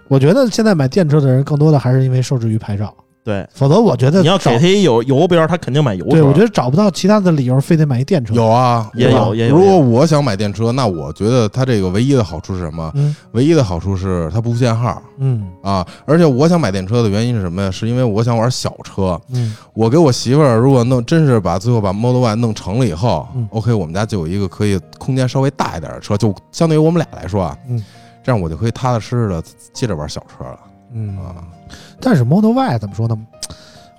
[0.06, 2.94] 我觉得现在买电车的人更多的还是因为受制于牌照，
[3.28, 6.10] 对，否则我觉得你要找给他一有油标，他肯定买油车。
[6.12, 8.32] 对我觉得找不到其他的理由，非得买一电车。
[8.32, 12.90] 有啊，也有也有如果我想买电车，那我觉得它这个唯一的好处是什么？
[12.94, 15.86] 嗯唯一的好处是它不限号嗯啊。
[16.06, 17.70] 而且我想买电车的原因是什么呀？
[17.70, 19.20] 是因为我想玩小车。
[19.34, 27.84] 嗯我给我媳妇儿如果弄真是把最后把 Model Y 弄成了以后、嗯 o k 我们家就有一个可以空间稍微大一点的车，就相对于我们俩来说啊，嗯
[28.24, 29.42] 这样我就可以踏踏实实的
[29.74, 30.58] 接着玩小车了
[30.94, 31.44] 嗯啊。
[32.00, 33.18] 但是 Model Y 怎么说呢？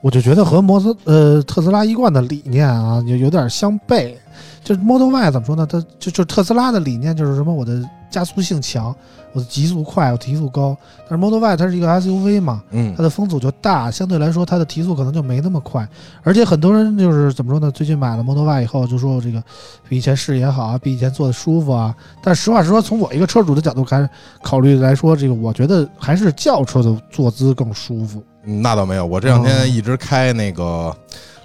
[0.01, 4.15] 我就觉得和摩斯呃特斯拉一贯的理念啊，有有点相悖。
[4.63, 5.65] 就是 Model Y 怎么说呢？
[5.65, 7.53] 它就就特斯拉的理念就是什么？
[7.53, 8.95] 我的加速性强，
[9.33, 10.75] 我的极速快，我提速高。
[11.07, 15.87] 但是 Model Y 它是一个 SUV 嘛，嗯它的风阻就大，相对来说它的提速可能就没那么快。
[16.23, 17.69] 而且很多人就是怎么说呢？
[17.71, 19.43] 最近买了 Model Y 以后，就说这个
[19.87, 21.95] 比以前视野好啊，比以前坐的舒服啊。
[22.23, 24.09] 但实话实说，从我一个车主的角度开
[24.41, 28.23] 考虑来说，这个我觉得还是轿车的坐姿更舒服。
[28.45, 30.95] 嗯那倒没有，我这两天一直开那个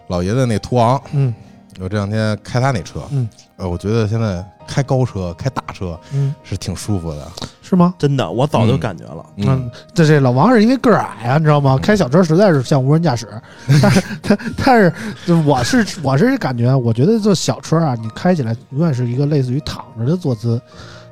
[0.09, 1.35] 老爷子那途昂，嗯
[1.81, 7.27] 我这两天开他那车，嗯，呃，我觉得现在开高车、开大车嗯，是挺舒服的。
[7.62, 7.95] 是吗？
[7.99, 9.25] 真的，我早就感觉了。
[9.37, 11.79] 嗯，这这老王是因为个儿矮啊，你知道吗？
[11.83, 13.27] 开小车实在是像无人驾驶，
[13.81, 20.61] 但是但 但是我是我是感觉，我觉得这小车啊，你开起来永远是一个类似于躺着的坐姿，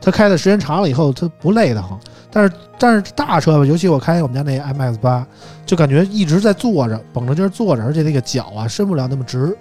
[0.01, 1.99] 它开的时间长了以后，它不累得慌。
[2.31, 5.27] 但是但是大车吧，尤其我开我们家那 MX 八，
[5.67, 9.57] 就感觉一直在坐着，绷着劲儿坐着，而且那个脚啊伸不了那么直，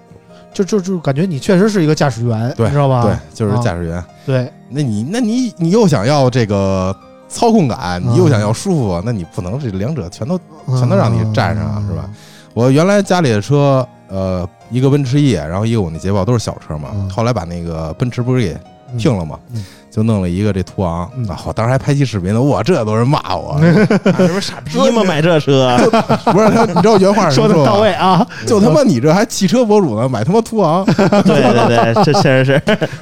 [0.53, 3.03] 就就就感觉你确实是一个驾驶员，对你知道吧？
[3.03, 4.03] 对，就是驾驶员。
[4.25, 6.95] 对，那你那你你又想要这个
[7.29, 10.39] 操控感，你又想要舒服，那你不能这两者全都。
[10.77, 12.07] 全都让你占上啊是吧？
[12.53, 17.09] 我原来家里的车，呃，一个奔驰 E，然后一个我那捷豹都是小车嘛嗯。
[17.09, 18.53] 后来把那个奔驰不是给
[18.93, 21.27] 嗯停了嘛嗯，就弄了一个这途昂嗯。
[21.27, 25.03] 啊，我当时还拍期视频呢，哇，这都是骂我，这不是傻逼吗？
[25.05, 25.77] 买这车，
[26.31, 32.53] 不是他，你知道原话是什么吗说的到位，啊，就他妈你这还汽车博主呢，买他妈途昂 对对对，这确实是。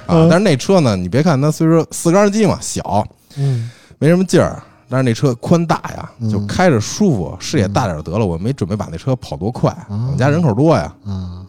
[0.07, 0.27] 啊！
[0.29, 3.05] 但是那车呢，你别看它虽说四缸机嘛小，
[3.37, 3.69] 嗯
[3.99, 8.25] 没什么劲儿，但是那车宽大呀嗯，就开着舒服，视野大点儿得了。
[8.25, 10.91] 我没准备把那车跑多快，啊我们家人口多呀。
[11.05, 11.45] 嗯，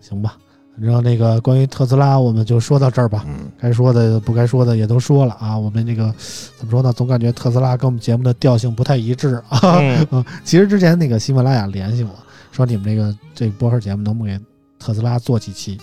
[0.00, 0.34] 行吧。
[0.78, 3.24] 然后那个关于特斯拉，我们就说到这儿吧。
[3.26, 5.56] 嗯，该说的不该说的也都说了啊。
[5.56, 6.14] 我们那个
[6.58, 6.92] 怎么说呢？
[6.92, 9.78] 总感觉特斯拉跟我们节目的调性不太一致啊。
[10.10, 12.10] 嗯， 其实之前那个喜马拉雅联系我
[12.52, 14.44] 说，你们这个这个播客节目能不能给
[14.78, 15.78] 特斯拉做几期？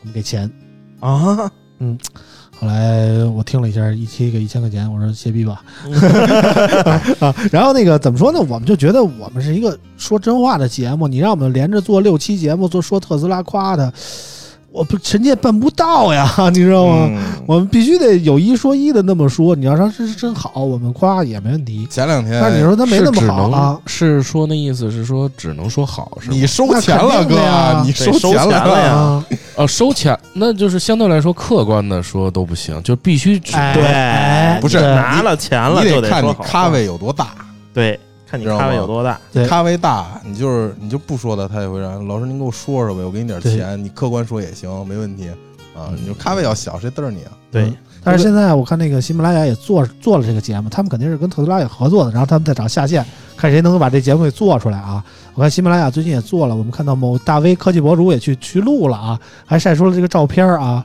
[0.00, 0.50] 我们给钱。
[1.00, 1.98] 啊，嗯
[2.60, 5.62] 后来我听了一下，一期给一千块钱，我说谢逼吧。
[7.20, 8.40] 啊，然后那个怎么说呢？
[8.40, 13.92] 我们就觉得我们是一个说真话的节目，你让我们连着做六期节目，做说特斯拉夸他，
[14.70, 17.08] 我不臣妾办不到呀， 你知道吗？
[17.10, 19.56] 嗯我们必须得有一说一的那么说。
[19.56, 21.86] 你要说是真好，我们夸也没问题。
[21.90, 26.36] 前两天但你说他没那么好啊，是说那意思是说只能说好是吗？
[26.36, 29.24] 你收钱了，那肯定的呀哥，你对收钱钱了呀啊，
[29.56, 37.28] 哦，收钱那就是相对来说客观的说都不行，就必须只哎对哎不是拿了钱了你就得看你说好话咖位有多大。
[37.72, 37.98] 对，
[38.28, 39.18] 看你咖位有多大。
[39.32, 45.28] 对咖位大，你就是你就不说他，他也会让老师您给我说说呗，我给你点对钱，你客观说也行，没问题
[45.74, 45.88] 啊。
[45.96, 47.32] 你就咖位要小，谁嘚儿你啊？
[47.50, 47.72] 对，
[48.04, 53.04] 但是现在我看那个喜马拉雅也做做了这个节目，他们肯定是跟特斯拉也合作的，然后他们再找下线，
[53.36, 55.02] 看谁能够把这节目给做出来啊！
[55.34, 60.84] 我看喜马拉雅最近也做了，我们看到某大 V 科技博主也去去录了啊，还晒出了这个照片啊。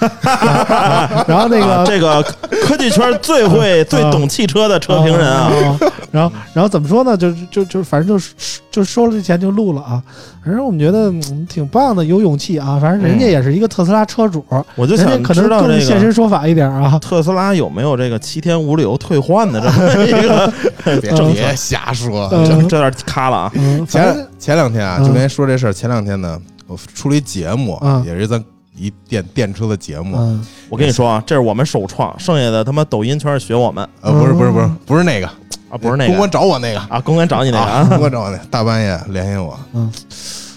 [1.26, 2.22] 然后那个、啊这个
[2.62, 5.78] 科技圈最会、 最懂汽车的车评人啊，啊，
[6.10, 7.16] 然后然后怎么说呢？
[7.16, 8.34] 就就就反正就是
[8.70, 10.02] 就收了这钱就录了啊。
[10.44, 12.78] 反正我们觉得嗯挺棒的，有勇气啊。
[12.80, 14.44] 反正人家也是一个特斯拉车主，
[14.76, 16.98] 我就想可能知道这更现身说法一点啊。
[16.98, 20.52] 特斯拉有没有这个七天无理由退换的这么一个
[21.00, 22.28] 别别瞎说。
[22.32, 23.52] 嗯这这有点卡了啊！
[23.88, 28.42] 前前两天啊，嗯就跟说这事儿，前两天呢，我出了一节目嗯，也是咱
[28.76, 30.16] 一电电车的节目。
[30.18, 30.46] 嗯。
[30.68, 33.88] 我跟你说啊，这是我们首创，剩下的他妈抖音全是学我们。
[34.00, 35.26] 呃，不是不是不是不是那个，
[35.70, 36.08] 啊，不是那个。
[36.08, 36.80] 公关找我那个。
[36.80, 39.92] 啊，公关找你那个啊，啊公关找我那个，大半夜联系我，嗯，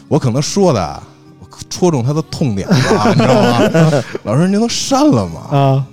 [0.07, 1.01] 我可能说的啊
[1.69, 4.03] 戳中他的痛点了啊，你知道吗？
[4.23, 5.57] 老师您都删了吗？
[5.57, 5.85] 啊。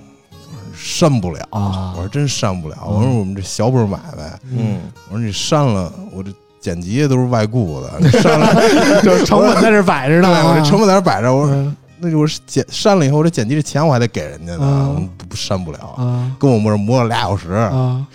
[0.77, 1.93] 删不了啊。
[1.95, 2.77] 我说真删不了。
[2.85, 8.53] 我说我们这小本买卖，嗯，我说你删了，我这剪辑都是外雇的，你删了，
[9.01, 10.31] 就是成本在这摆着呢。
[10.31, 18.05] 对我这成本在这摆着，我说嗯那就是剪删了以后，我这剪辑的钱我还得给人家呢，不不删不了，啊跟我磨磨了俩小时，啊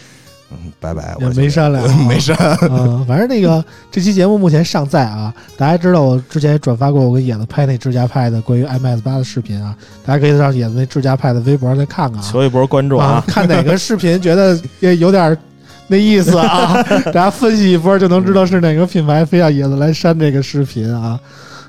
[0.53, 3.05] 嗯，拜拜，我没删了， 没删，啊。
[3.07, 12.29] 反正那个这期节目目前尚在啊，大家知道我之前也转发过我跟野子拍那智驾派的关于 iMax 八的视频啊，大家可以上野子那智驾派的微博再看看啊。
[12.29, 15.39] 求一波关注啊啊！，看哪个视频觉得也有点
[15.87, 21.19] 那意思啊， 大家分析一波就能知道是哪个品牌非要野子来删这个视频啊。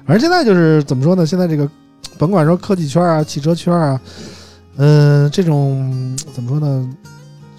[0.07, 1.24] 反正现在就是怎么说呢？
[1.24, 1.70] 现在这个
[2.18, 3.99] 甭管说科技圈啊、汽车圈啊，
[4.78, 6.89] 嗯、这种怎么说呢？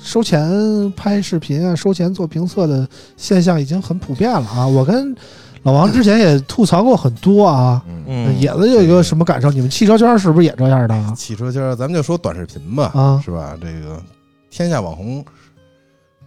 [0.02, 4.66] 收钱拍视频啊，收钱做评测的现象已经很普遍了啊。
[4.66, 5.14] 我跟
[5.62, 7.80] 老王之前也吐槽过很多啊。
[7.86, 9.48] 嗯，嗯，野子有一个什么感受？
[9.52, 11.14] 你们汽车圈是不是也这样的啊？
[11.16, 13.56] 汽车圈咱们就说短视频吧，啊是吧？
[13.60, 14.02] 这个
[14.50, 15.24] 天下网红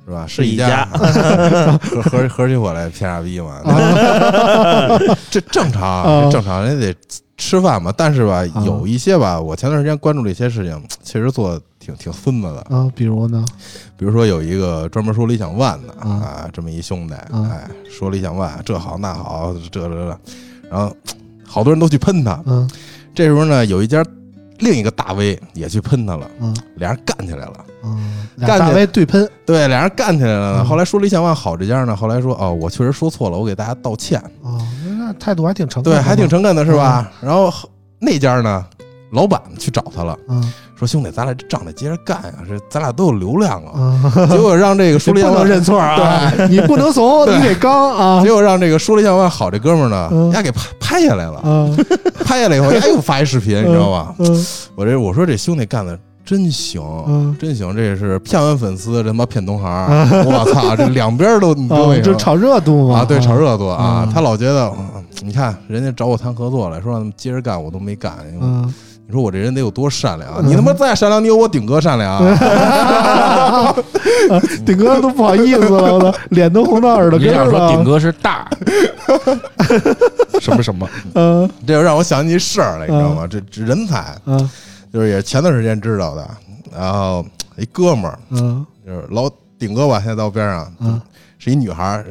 [0.05, 0.25] 是吧？
[0.25, 0.85] 是一家，
[1.81, 3.59] 合合合起伙来骗傻逼嘛？
[5.29, 6.95] 这正常这正常，人家得
[7.37, 7.93] 吃饭嘛。
[7.95, 12.61] 但是吧，啊有一些吧，我前段时间关注了一些事情，其实做的挺挺孙子的。
[12.75, 13.43] 啊，比如呢？
[13.97, 20.19] 比如说有一个专门说理想 ONE 的啊啊，这么一兄弟，啊哎，说理想 ONE 这好那好，这这这，
[20.69, 20.95] 然后
[21.45, 22.41] 好多人都去喷他。
[22.45, 22.69] 嗯
[23.13, 24.05] 这时候呢，有一家
[24.59, 27.65] 另一个大 V 也去喷他了，嗯俩人干起来了。
[27.85, 34.21] 嗯，俩大干去 V 对喷对，俩人干起来了后来说理想 ONE 好这家呢，后来说哦，我确实说错了，我给大家道歉。
[34.41, 37.09] 哦，那态度还挺诚恳对，还挺诚恳的是吧？
[37.21, 37.51] 然后
[37.99, 38.65] 那家呢，
[39.11, 40.53] 老板去找他了，嗯。
[40.77, 43.71] 说兄弟，咱俩这仗得接着干呀，这咱俩都有流量了。
[43.77, 48.21] 嗯，结果让这个说理想能认错啊，你不能怂， 你得刚啊。
[48.21, 51.69] 结果让这个说理想 ONE 好这哥们儿呢嗯，丫给拍拍下来了，啊，
[52.25, 54.13] 拍下来以后， 丫又发一视频，你知道吗？
[54.19, 54.45] 嗯。
[54.75, 59.87] 我这我说这兄弟干的真行，嗯真行，这也是骗完粉丝，这他妈骗同行，
[60.25, 62.05] 我操，这两边都你知道啊为，什么？
[62.05, 68.13] 就炒热度嘛啊，对，炒热度啊嗯，他老觉得，嗯你看人家找我谈合作来说让他们接着干，我都没干。
[68.41, 68.63] 嗯，
[69.07, 70.41] 你说我这人得有多善良啊？
[70.43, 72.19] 你他妈再善良，你有我顶哥善良？
[74.65, 77.45] 顶哥都不好意思了，我操，脸都红到耳朵你根了。
[77.45, 77.51] 你。
[77.51, 78.49] 想说顶哥是大
[80.41, 80.87] 什么什么？
[81.15, 83.25] 嗯这就让我想起一事儿来，你知道吗？
[83.29, 84.49] 这这人才嗯
[84.95, 86.25] 就是也前段时间知道的，
[86.73, 87.25] 然后
[87.57, 89.29] 一哥们儿嗯就是老
[89.59, 91.01] 顶哥吧，现在到边上嗯，
[91.37, 92.05] 是一女孩儿，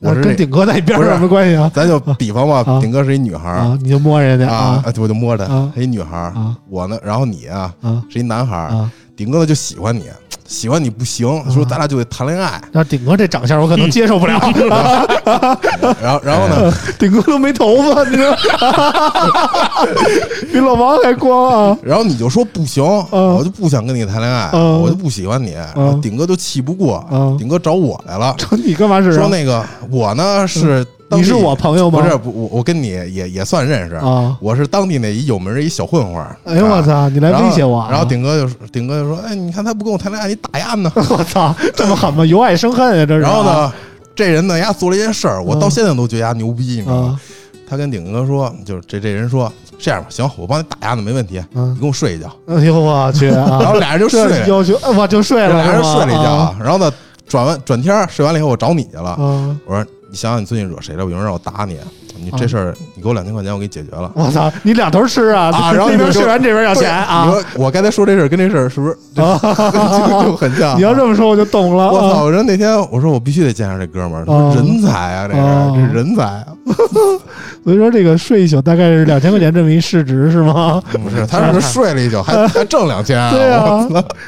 [0.00, 1.72] 我跟顶哥在一边不是有什么关系啊？
[1.74, 6.30] 咱就比方吧，啊顶哥是一女孩你就摸人家啊啊，我就摸他啊，是一女孩
[6.68, 8.70] 我呢，然后你啊啊是一男孩！
[9.18, 10.04] 顶哥呢就喜欢你，
[10.46, 14.38] 喜欢你不行，说咱俩就得谈恋爱，那顶哥这长相，我可能接受不了。
[16.00, 18.36] 然后然后呢，顶哥都没头发，你知道？
[20.52, 21.76] 比老王还光啊！
[21.82, 23.34] 然后你就说不行，嗯。
[23.34, 24.80] 我就不想跟你谈恋爱，嗯。
[24.80, 29.16] 我就不喜欢你，然后顶哥就气不过嗯，顶哥找我来了，找你干嘛使啊？
[29.18, 32.00] 说那个我呢是你是我朋友吗？
[32.02, 34.36] 不是不我我跟你也也算认识，啊！
[34.40, 36.82] 我是当地那一有名的一小混混儿，哎呦我啊！
[36.82, 37.08] 操！
[37.08, 37.88] 你来威胁我啊！
[37.90, 40.92] 然后顶哥就顶哥就说：“哎，你看他不跟我谈恋爱，你打压呢。
[40.94, 42.24] 我操，这么狠吗？
[42.26, 43.20] 由爱生恨呀，这”是。
[43.20, 43.42] 然后？
[43.44, 43.72] 呢，
[44.14, 47.08] 这人呢，丫做了一件事儿，我嗯到现在都觉得丫牛逼，你知道吗？
[47.08, 47.36] 啊
[47.70, 52.26] 他跟顶哥说，就是这这人说这样吧，行，我帮你打压的没问题，你嗯，跟我睡一觉。
[52.46, 53.58] 哎呦我去啊！
[53.60, 56.56] 然后俩人就睡这了，要求，哎我就睡了，俩人睡了一觉啊。
[56.58, 56.90] 然后呢，
[57.28, 59.10] 转完转天睡完了以后，我找你去了。
[59.10, 59.54] 啊！
[59.66, 61.02] 我说你想想你最近惹谁了？
[61.04, 61.78] 有人让我打你，
[62.22, 64.10] 你这事儿你给我两千块钱，我给你解决了。
[64.14, 65.50] 我操，你两头吃啊！
[65.52, 67.24] 啊然后 那边你就睡完，这边要钱啊！
[67.26, 70.76] 你说我刚才说这事儿跟这事儿是不是就 就就很像？
[70.76, 71.90] 你要这么说，我就懂了。
[71.92, 72.06] 我操！
[72.06, 72.22] 啊！
[72.24, 76.46] 我说那天我说我必须得见上这哥们儿，人才啊，这哦是这是人才啊！
[77.64, 80.82] 所以说这个睡一宿大概是两千块钱这么一市值是吗？
[80.92, 83.30] 不是，他是睡了一宿，还还挣两千啊！
[83.30, 83.86] 对啊，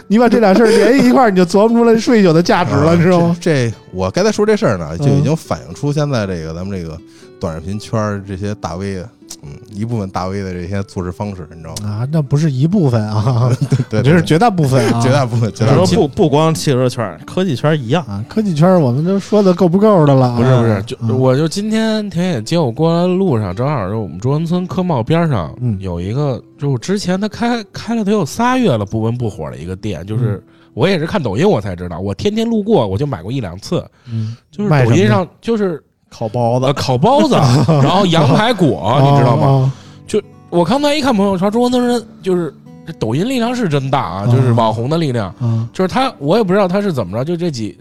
[0.09, 3.37] 你把这俩事儿联系一块儿，你就琢磨出来睡一宿的价值了，啊你知道吗？
[3.41, 6.97] 这这我刚才说这事儿呢，就嗯已经反映出现在这个咱们这个
[7.41, 9.09] 短视频圈儿这些大 V 的，
[9.43, 11.91] 嗯，一部分大 V 的这些做事方式，你知道吗？
[11.91, 13.51] 啊，那不是一部分啊，
[13.89, 15.97] 对，这是绝大部分啊， 绝大部分，绝你说大部分。
[16.01, 18.05] 不不光汽车圈，科技圈一样。
[18.07, 20.37] 啊，科技圈儿我们都说的够不够的了啊？
[20.37, 30.43] 不是不是，就嗯我就今天田野接我过来的路上，正好是我们中关村科贸边上嗯有一个，就我之前他开开了得有仨月了，不温不火的一个店，就是
[30.75, 36.73] 我也是看抖音我才知道，我天天路过我就买过一两次，嗯，就是抖音上就是烤包子。
[36.75, 37.35] 烤包子，
[37.83, 39.73] 然后羊排果，你知道吗？
[40.07, 40.21] 就？
[40.51, 42.53] 我刚才一看朋友圈，中国能人就是
[42.85, 45.69] 这抖音力量是真大啊，哦就是网红的力量，啊。
[45.73, 47.79] 就是他，我也不知道他是怎么着，就这几。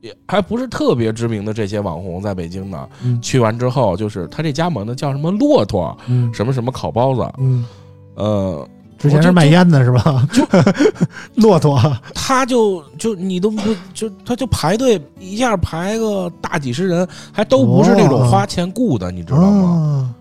[0.00, 3.22] 也还不是特别知名的这些网红，在北京呢，嗯。
[3.22, 6.28] 去完之后，就是他这加盟的叫什么骆驼，嗯。
[6.34, 7.64] 什么什么烤包子，嗯，
[8.16, 8.68] 呃，
[9.02, 10.26] 之前是卖烟的是吧？
[11.34, 11.78] 骆驼
[12.14, 13.60] 他就就你都不
[13.92, 20.14] 就他就排队一下排个大几十人，还都不是那种哦花钱雇的，你知道吗？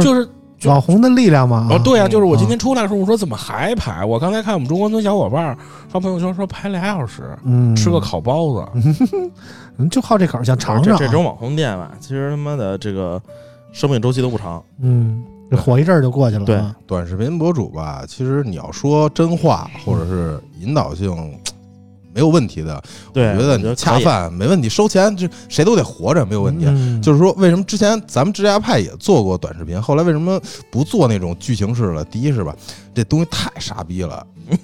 [0.00, 0.28] 就是
[0.64, 1.68] 网红的力量嘛？
[1.70, 4.04] 哦，对啊，就是我今啊天出来的时候，我说怎么还排？
[4.04, 5.56] 我刚才看我们中关村小伙伴
[5.88, 8.66] 发朋友圈说排俩小时，嗯，吃个烤包子，
[9.76, 13.22] 嗯，就好这口儿，想尝尝这种网红店吧，其实他妈的这个
[13.72, 14.60] 生命周期都不长。
[14.80, 16.46] 嗯，这火一阵儿就过去了啊。
[16.46, 21.14] 对短视频博主吧，其实你要说真话或者是引导性，
[22.12, 22.82] 没有问题的。
[23.14, 26.64] 我觉得你恰饭没问题，收钱这谁都得活着，没有问题。
[26.66, 30.40] 嗯就是说，为什么之前咱们之家派也做过短视频，后来为什么
[30.70, 32.04] 不做那种剧情式了？
[32.06, 32.56] 第一是吧，
[32.94, 34.16] 这东西太傻逼了，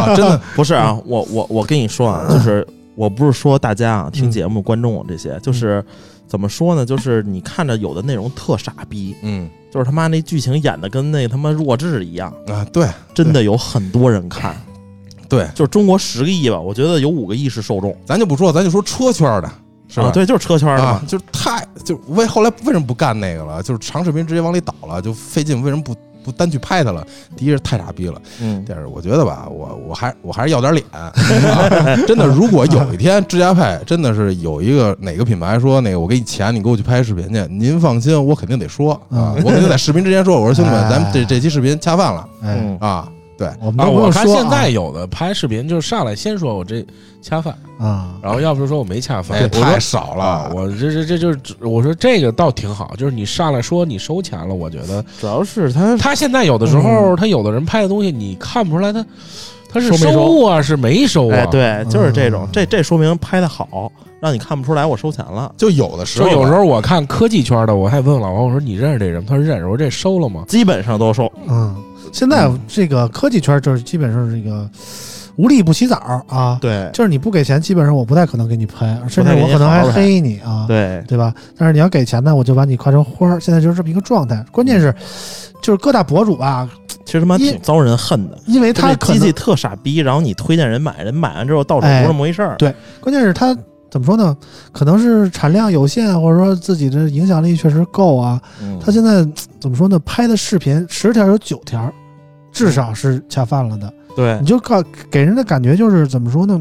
[0.00, 5.84] 啊、真的 不是啊，我我我跟你说啊， 就是我不是说大家啊听嗯节目、观众这些，就是
[6.28, 6.86] 怎么说呢？
[6.86, 14.56] 就是你看着有的内容特傻逼，嗯就是他妈那剧情演的跟那他妈弱智一样，啊，对真的有很多人看。
[15.28, 19.50] 对，就是中国十个亿吧，我觉得有五个亿是受众，咱就不说，咱就说车圈的，
[19.88, 20.06] 是吧？
[20.06, 23.60] 啊，对，就是车圈的啊嘛，，就是太就为后来为什么不干那个了？
[23.64, 25.60] 就是长视频直接往里倒了，就费劲。
[25.60, 25.92] 为什么不
[26.24, 27.06] 不单去拍它了？
[27.36, 30.84] 第一是太傻逼了，嗯第二是我觉得吧，我我还我还是要点脸。
[30.90, 31.12] 啊
[32.08, 43.08] 真的，如果有一天智家派真的是有一个哪个品牌说那个我给你钱，你给我去拍视频去，您放心，我肯定得说啊，我肯定在视频之前说，我说兄弟们，哎咱们这这期视频恰饭了哎，嗯啊。
[43.36, 46.84] 对，啊，我们都不我用说啊看现在有的拍视频就是上来先说我这
[47.20, 50.54] 恰饭，啊，然后要不就说我没恰饭，哎，太少啊，了。
[50.54, 59.04] 我这这这就是我说这个倒挺好，就是你上来说你收钱了，我觉得主要是他他现在有的时候他有的人拍的东西你看不出来他
[59.72, 65.52] 他是收没收收啊是没收啊，哎，对，就是这种嗯，这这说明拍的好，让你看不出来我收钱了。
[65.56, 69.26] 就有的时候有时候我看科技圈的，我还问老王，我说你认识这人吗？
[69.28, 69.64] 他说认识。
[69.64, 70.44] 我说这收了吗？
[70.46, 71.74] 基本上都收，嗯，
[72.12, 74.68] 现在这个科技圈就是基本上是这个
[75.36, 75.96] 无利不起早
[76.28, 81.34] 啊，对就是你不给钱，基本上我不太可能给你拍，甚至我可能还黑你啊，对，对吧？
[81.58, 84.44] 但是你要给钱呢，我就把你夸成花儿，现在就是这么一个状态。
[84.52, 84.94] 关键是，
[85.60, 86.68] 就是各大博主吧，
[87.04, 88.38] 其实他妈一挺遭人恨的。
[88.46, 92.54] 因为他机器特傻逼，然后你推荐人买，人买完之后到手不哎是那么回事儿。
[92.56, 93.56] 对关键是他
[93.94, 94.36] 怎么说呢？
[94.72, 98.42] 可能是产量有限，或者说自己的影响力确实够啊。
[98.60, 99.24] 嗯他现在
[99.60, 99.96] 怎么说呢？
[100.00, 101.92] 拍的视频十条有九条，
[102.50, 103.94] 至少是恰饭了的。
[104.16, 106.60] 对你就告给人的感觉就是怎么说呢？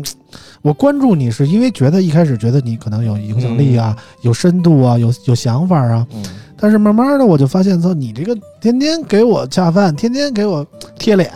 [0.61, 6.05] 我关注你是因为觉得一开始觉得你可能有影响力啊，有深度啊，有有想法啊。
[6.13, 6.23] 嗯，
[6.55, 10.63] 但是慢慢的我就发现，操，你这个天天给我恰饭，天天给我
[10.99, 11.31] 贴脸，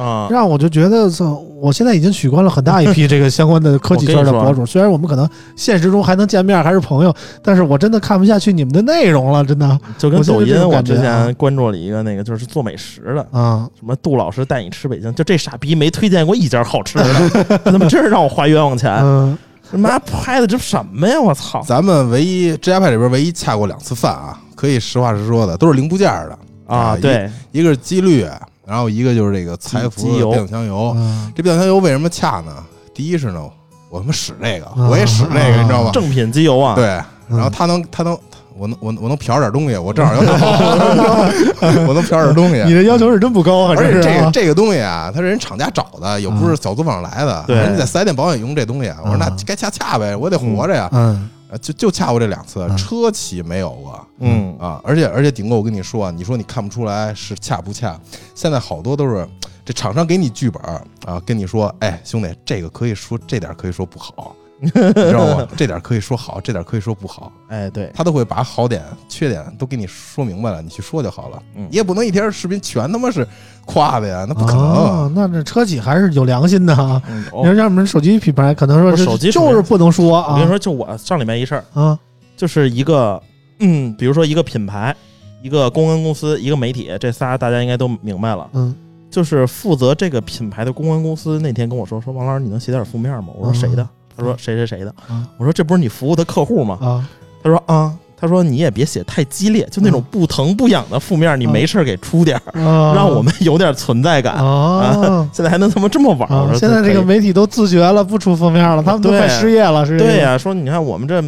[0.00, 4.64] 啊，让我就觉得，操，我现在已经取关了很大一批 这个相关的科技圈的博主。
[4.64, 13.68] 虽然我们可能现实中还能见面，还是朋友，但是我真的看不下去你们的内容了，真的就跟抖音，我之前关注了一个那个就是做美食的，啊。
[13.78, 18.90] 什么杜老师带你吃北京，就这傻逼没推荐过一家好吃的，他妈真是让我花冤枉钱。
[19.02, 19.36] 嗯
[19.72, 21.20] 他妈拍的这什么呀？
[21.20, 21.62] 我操！
[21.64, 26.36] 咱们唯一智家派里边唯一恰过两次饭啊，可以实话实说的，都是零部件的
[26.66, 28.26] 啊，对，一个是机滤，
[28.70, 30.94] 然后一个就是这个财富机油变速箱油。
[30.96, 32.52] 嗯这变速箱油为什么恰呢？
[32.94, 33.42] 第一是呢，
[33.90, 35.90] 我他妈使这个，啊我也使这个，你知道吗？
[35.92, 36.86] 正品机油啊，对，
[37.28, 38.16] 嗯然后它能，它能，
[38.56, 40.38] 我能，我我能瞟点东西，我正好要干
[41.88, 42.62] 我能瞟点东西。
[42.64, 47.44] 你的要求是真不高，啊而且这个这个东西啊，它是人厂家找的，又不是小作坊来的。
[47.48, 50.88] 人家在四 S 店保养用这东西，我说那啊该恰恰呗，我得活着呀。
[50.92, 54.06] 嗯呃就就恰过这两次嗯，车企没有过。
[54.20, 58.00] 嗯，啊，而且而且，顶哥，我跟你说啊，你说你看不出来是恰不恰？
[58.34, 59.28] 现在好多都是
[59.64, 60.62] 这厂商给你剧本
[61.04, 65.48] 啊，跟你说，哎，兄弟，这个可以说这点可以说不好，你知道吗？
[65.56, 71.42] 这点儿可以说好，这点儿可以说不好，哎，对，他都会把好点、缺点都给你说明白了，你去说就好了。
[71.56, 73.26] 嗯你也不能一天视频全他妈是
[73.64, 74.62] 夸的呀，那不可能。
[74.62, 77.00] 哦，那这车企还是有良心的啊。
[77.08, 80.34] 嗯，你说哦像我们手机品牌，可能说是手机就是不能说啊。
[80.34, 81.98] 我跟你说，就我上礼拜一事儿，啊，
[82.36, 83.20] 就是一个，
[83.60, 84.94] 嗯，比如说一个品牌、
[85.42, 88.48] 一个公关公司、一个媒体，这仨大家应该都明白了。
[88.52, 88.74] 嗯
[89.10, 93.32] 就是负责这个品牌的公关公司那天跟我说，说王老师，你能写点负面吗？
[93.36, 93.88] 我说谁的？
[94.20, 95.26] 他说谁谁谁的啊。
[95.38, 96.78] 我说这不是你服务的客户吗？
[96.80, 97.08] 啊
[97.42, 104.34] 他说啊，他说你也别写太激烈，就那种不疼不痒的负面，你没事儿给出点儿，啊， 让我们有点存在感。
[104.34, 106.28] 啊现在还能他妈这么玩！
[106.56, 111.22] 现在这个媒体都自觉了，不出负面了，他们都快失业了，是对呀、说你看我们这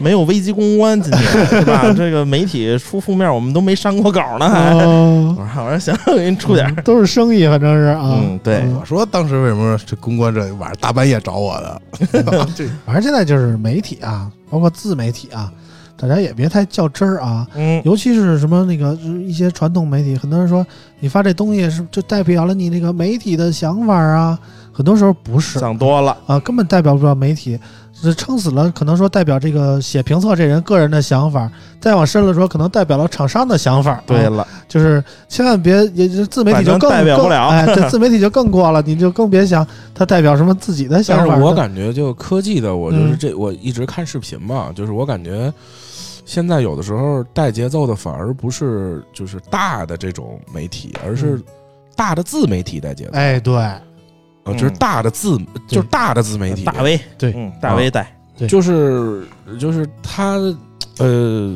[0.00, 1.90] 没有危机公关，今天是吧？
[1.96, 4.60] 这个媒体出负面，我们都没删过稿呢，还。
[4.60, 4.76] 啊
[5.36, 6.74] 我说我说行，我给你出点儿。
[6.84, 8.00] 都是生意，反正是啊。
[8.14, 11.82] 嗯，对，我说当时为什么这公关这晚上大半夜找我的？
[12.54, 15.50] 这反正现在就是媒体啊，包括自媒体啊，
[15.96, 17.46] 大家也别太较真儿啊。
[17.54, 20.66] 嗯，尤其是什么那个一些传统媒体，很多人说
[21.00, 24.38] 你发这东西是就代表了你那个媒体的想法啊，
[24.72, 26.16] 很多时候不是想多了。
[26.26, 27.58] 啊，根本代表不了媒体，
[28.02, 33.92] 这撑死了可能说代表这个写评测这人个人的想法，再往深了说可能代表了厂商的想法。
[33.92, 41.36] 啊对了，就是千万别，也就自媒体就更代表不了哎，这 自媒体就更过了，你就更别想它代表什么自己的但是想法。
[41.36, 45.52] 我感觉就科技的，我就是嗯这，我一直看视频嘛，就是我感觉
[46.26, 51.44] 现在有的时候带节奏的反而不是就是大的这种媒体，而是嗯。
[51.98, 53.80] 大的自媒体带节奏，哎，对，啊
[54.48, 57.32] 就是大的自就是大的自媒体，大 V，对。
[57.34, 58.46] 嗯，大 V 带，对。
[58.46, 59.26] 就是
[59.58, 60.34] 就是他
[60.98, 61.48] 呃，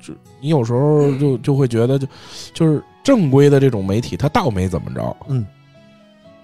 [0.00, 2.06] 就你有时候就就会觉得就
[2.54, 5.44] 就是正规的这种媒体，他倒没怎么着，嗯，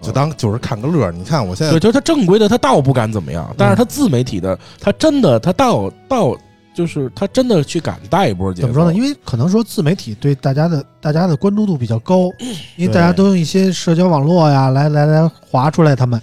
[0.01, 1.13] 就当就是看个乐儿。
[1.13, 1.71] 你看我现在。
[1.73, 6.37] 对，就是他正规的他倒不敢怎么样，但是他自媒体的他真的他倒倒
[6.81, 8.97] 就是他真的去敢带一波节奏，怎么说呢？
[8.97, 12.31] 因为可能说自媒体对大家的大家的关注度比较高，
[12.77, 16.19] 因为大家都用一些社交网络呀来来来划出来他们。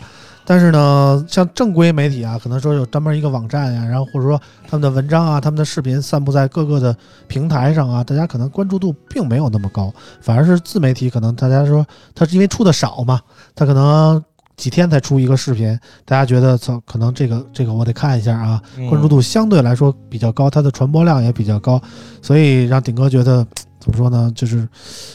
[0.49, 6.95] 但是呢，像正规媒体啊，可能说有专门一个网站呀、然后或者说他们的文章啊、他们的视频散布在各个的
[7.27, 11.85] 平台上啊，大家可能关注度并没有那么高，反而是自媒体可能大家说
[12.15, 13.19] 他是因为出的少嘛，
[13.53, 14.23] 他可能
[14.57, 21.79] 几天才出一个视频，大家觉得操，可能这个这个我得看一下啊，嗯关注度相对来说比较高，它的传播量也比较高，
[22.21, 23.45] 所以让顶哥觉得
[23.79, 24.67] 怎么说呢，就是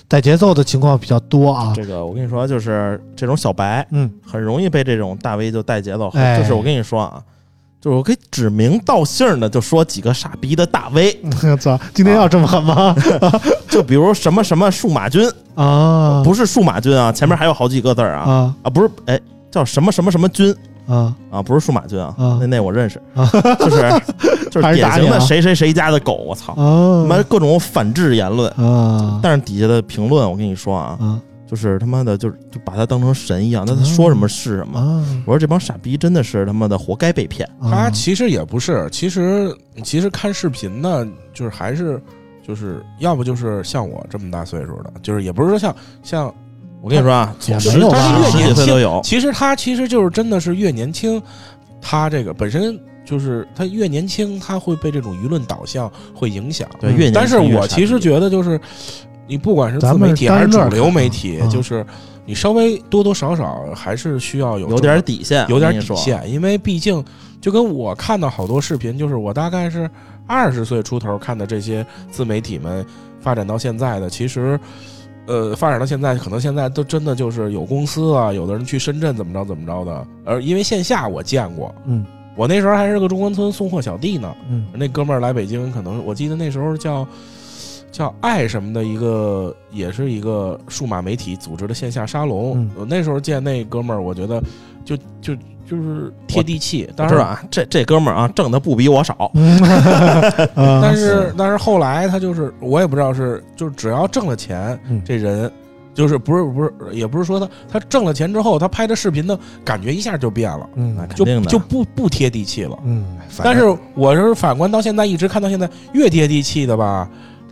[0.06, 1.72] 带节奏的情况比较多啊。
[1.74, 6.08] 这个我跟你说，就是这种小白嗯，很容易被这种大 V 就带节奏。
[6.10, 7.20] 哎就是我跟你说啊，
[7.82, 11.18] 就是我可以指名道姓的就说几个傻逼的大 V，
[11.50, 12.94] 我 操，今天要这么狠吗？
[13.68, 18.30] 就比如什么什么数码君，啊，不是数码君啊，前面还有好几个字儿啊。
[18.30, 18.54] 啊。
[18.62, 19.18] 啊，不是哎
[19.50, 20.54] 叫什么什么什么君。
[20.86, 21.12] 啊。
[21.28, 23.02] 啊，不是数码君啊啊，那那我认识。
[23.16, 23.28] 啊，
[23.58, 24.00] 就是
[24.48, 28.48] 就是典型的谁谁谁家的狗，我操，他啊妈各种反制言论。
[28.52, 29.18] 啊。
[29.20, 31.18] 但是底下的评论，我跟你说啊，啊
[31.52, 34.80] 就是他妈的，就是就把他当成神一样，那他说什么是什么。
[34.80, 35.04] 啊！
[35.26, 37.46] 我说这帮傻逼真的是他妈的活该被骗。
[37.60, 42.02] 他其实也不是，其实其实看视频呢，就是还是
[42.42, 46.34] 就是要不就是像我这么大岁数的，就是也不是说像像，
[46.80, 48.98] 我跟你说啊，也十没有吧十几岁都有。
[49.04, 51.22] 其实他其实就是真的是越年轻，
[51.82, 56.66] 他这个本身就是他越年轻，他会被这种舆论导向会影响。
[57.12, 58.58] 但是我其实觉得就是，
[59.26, 61.84] 你不管是自媒体还是主流媒体啊，就是
[62.24, 67.04] 你稍微多多少少还是需要有有点底线，有点底线，因为毕竟
[67.40, 69.88] 就跟我看到好多视频，就是我大概是
[70.26, 72.84] 二十岁出头看的这些自媒体们
[73.20, 74.58] 发展到现在的，其实。
[75.24, 80.04] 呃，发展到现在，可能现在都真的就是有公司啊，有的人去深圳怎么着怎么着的。
[80.24, 82.04] 而因为线下我见过，嗯
[82.34, 84.34] 我那时候还是个中关村送货小弟呢。
[84.50, 87.06] 嗯那哥们儿来北京，可能我记得那时候叫
[87.92, 92.54] 叫爱什么的一个，也是一个数码媒体组织的线下沙龙。
[92.56, 94.42] 嗯我那时候见那哥们儿，我觉得
[94.84, 95.36] 就就
[95.68, 96.90] 就是贴地气。
[96.96, 99.30] 当然，啊，这这哥们儿啊，挣的不比我少。
[100.56, 105.52] 但是但是后来他就是我也不知道是就是只要挣了钱，嗯这人。
[105.94, 112.78] 就是不是不是，也不是说他他挣了钱之后，他拍的视频的感觉一下就变了，嗯就就不不贴地气了。
[112.82, 117.06] 嗯但是我是反观到现在，一直看到现在，越贴地气的吧，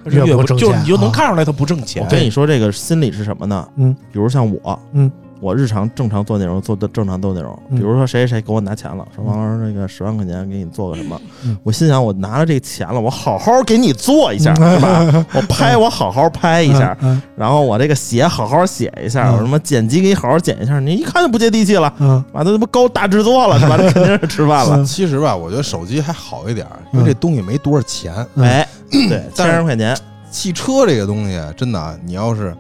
[0.05, 2.09] 他是越越不挣钱啊你就能看出来他不挣钱我。
[2.09, 3.69] 跟你说，这个心理是什么呢？
[3.77, 5.11] 嗯，比如像我，嗯，
[5.41, 7.59] 我日常正常做内容，做的正常做内容。
[7.71, 7.79] 嗯。
[7.79, 11.21] 比如说谁谁谁给我拿钱了，说王老师那个十万块钱给你做个什么。
[11.45, 15.27] 嗯，我心想我拿了这钱了，我好好给你做一下，是吧？
[15.35, 22.23] 我拍我好好拍一下，嗯然后我这个写好好写一下，嗯我什么剪辑给你好好剪一下，你一看就不接地气了，嗯。
[22.33, 23.77] 把它他妈高大制作了，是吧？
[23.81, 24.77] 这肯定是吃饭了。
[24.77, 24.85] 嗯。
[24.85, 28.15] 其实吧，我觉得手机还好一点儿，因为这东西没多少钱。
[28.35, 28.45] 嗯。
[28.45, 29.97] 哎，对，三十块钱，
[30.31, 32.55] 汽车这个东西，真的啊，你要是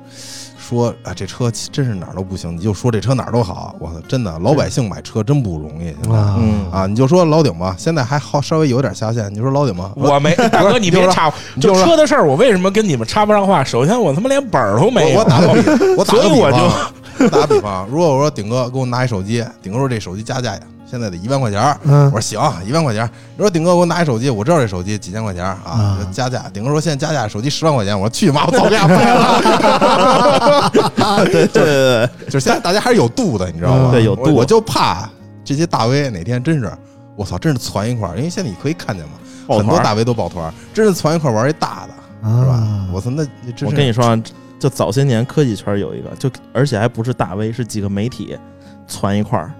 [0.70, 5.86] 说啊，这车真是哪儿都不行，你就说这车哪儿都好，我操，真的，老百姓买车真不容易。
[6.00, 9.32] 现在啊嗯啊，你就说老顶吧，现在还好稍微有点下限。
[9.34, 13.64] 你说老顶吧，我没大哥，你别插，就你就说车的事儿，我为什么跟你们插不上话？
[13.64, 15.18] 首先，我他妈连本儿都没有。
[15.18, 20.60] 我我打个比， 我打个所以我比方，我打个比方，如果我说顶哥给我拿一手机，顶哥说这手机加价呀，
[20.90, 23.10] 现在得一万块钱儿，嗯我说行，一万块钱儿。
[23.36, 26.50] 你说顶哥给我拿一手机，我知道这手机几千块钱儿啊啊，加价。
[26.52, 30.70] 顶哥说现在加价手机十万块钱，我说去你妈，我早给他拍了。
[31.24, 33.90] 对对对对，就是现在大家还是有度的，你知道吗？
[33.90, 35.08] 嗯对有度我我就怕
[35.44, 36.72] 这些大 V 哪天真是，
[37.14, 39.12] 我操，真是攒一块儿，因为现在你可以看见嘛，
[39.46, 42.88] 抱团儿很多大 V 都抱团儿，真是攒一块儿玩一大的，是吧啊？
[42.92, 44.20] 我操，那那真是我跟你说啊，
[44.58, 48.36] 就早些年科技圈有一个，就而且还不是大 V，是几个媒体
[48.86, 49.52] 攒一块儿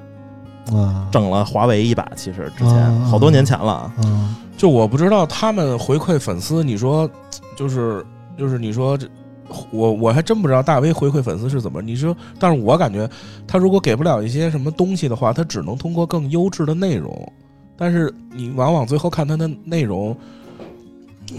[0.76, 2.06] 啊整了华为一把。
[2.16, 7.08] 其实之前啊好多年前了啊，啊就我不知道他们回馈粉丝，你说
[7.56, 8.04] 就是
[8.38, 9.06] 就是你说这。
[9.72, 13.10] 我我还真不知道大 V 回馈粉丝是怎么，你说，但是我感觉
[13.48, 17.32] 他如果给不了一些什么东西的话，他只能通过更优质的内容，
[17.76, 20.16] 但是你往往最后看他的内容，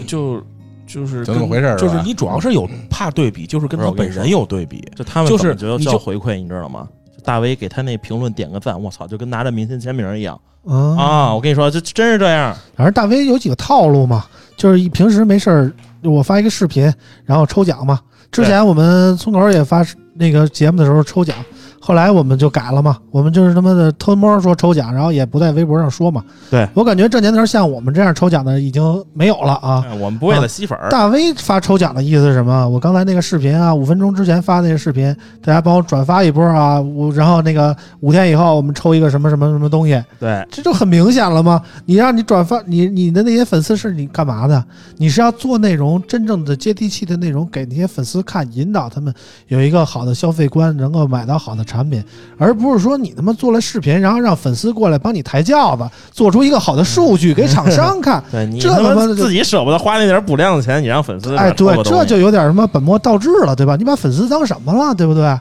[0.06, 0.42] 就
[0.86, 6.86] 就是怎么回事儿就是你主要是有怕对比，就是跟他本人有对比，就他们就是觉得你就叫回馈，你知道吗？
[7.22, 10.74] 就大 V 给他那评论点个赞，我操，就跟拿着明星签名一样啊！
[10.98, 11.34] 啊！
[11.34, 12.56] 我跟你说，这真是这样。
[12.76, 15.72] 反正大 V 有几个套路嘛，就是一平时没事儿，
[16.02, 16.92] 我发一个视频，
[17.24, 18.00] 然后抽奖嘛。
[18.30, 19.84] 之前我们村口也发
[20.14, 21.36] 那个节目的时候抽奖，
[21.84, 26.22] 后来我们就改了嘛，我们就是他妈的偷摸说抽奖，然后也不在微博上说嘛。
[26.48, 29.84] 对我感觉这年头像我们这样抽奖的已经没有了啊。
[29.84, 32.68] 哎我们不为了吸粉儿，大 V 发抽奖的意思是什么？
[32.68, 35.12] 我刚才那个视频啊，五分钟之前发那个视频，
[35.44, 41.60] 大家帮我转发一波啊，我然后那个五天以后我们抽一个什么什么什么东西，对，这就很明显了吗？
[41.84, 44.64] 你让你转发你你的那些粉丝是你干嘛的？
[44.98, 49.12] 你是要做内容，真正的接地气的内容给那些粉丝看，引导他们
[49.48, 52.02] 有一个好的消费观，能够买到好的产品，
[52.36, 58.22] 而不是说你他妈做了视频，然后让粉丝过来帮你抬轿子，做出一个好的数据给厂商看。
[58.30, 63.76] 对你他妈这他妈自己舍不得花那点补量的钱，你让粉丝哎，对，这就就有点什么本末倒置了，对吧？
[63.76, 65.38] 你把粉丝当什么了，对不对？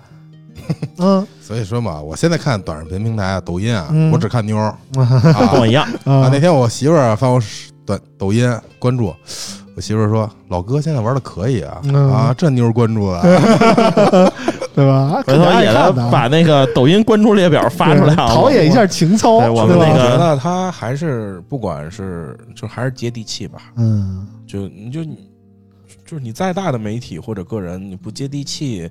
[0.99, 5.03] 嗯所以说嘛，我现在看短视频平台啊，抖音啊，嗯我只看妞儿 跟
[5.33, 5.85] 啊我一样。
[6.05, 6.13] 啊。
[6.13, 7.41] 啊那天我媳妇儿啊发我
[7.85, 8.49] 短抖音
[8.79, 9.13] 关注，
[9.75, 13.21] 我媳妇儿说：“老哥现在玩的可以啊嗯啊，这妞儿关注了。
[14.73, 15.21] 对吧？
[15.25, 15.71] 回头也
[16.11, 24.27] 把那个抖音关注列表发出来陶冶一下情操，对我们那个我觉得他还是不管是就还是接地气吧，嗯。
[24.47, 25.29] 就你就你
[26.05, 28.89] 就是你再大的媒体或者个人，你不接地气，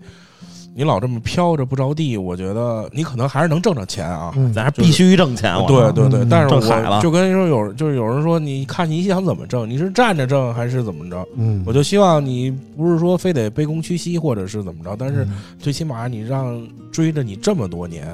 [0.75, 4.33] 你老这么飘着不着地，我觉得你可能还是能挣着钱啊。
[4.37, 4.53] 嗯。
[4.53, 5.55] 咱还必须挣钱。
[5.67, 6.29] 对对对，嗯。
[6.29, 11.27] 但是我就跟说有就是有人说，你看你想怎么挣，你是站着挣还是怎么着？
[11.37, 15.33] 嗯，我就希望你不是说非得卑躬屈膝或者是怎么着，但是嗯。
[15.59, 18.07] 最起码你让追着你这么多年，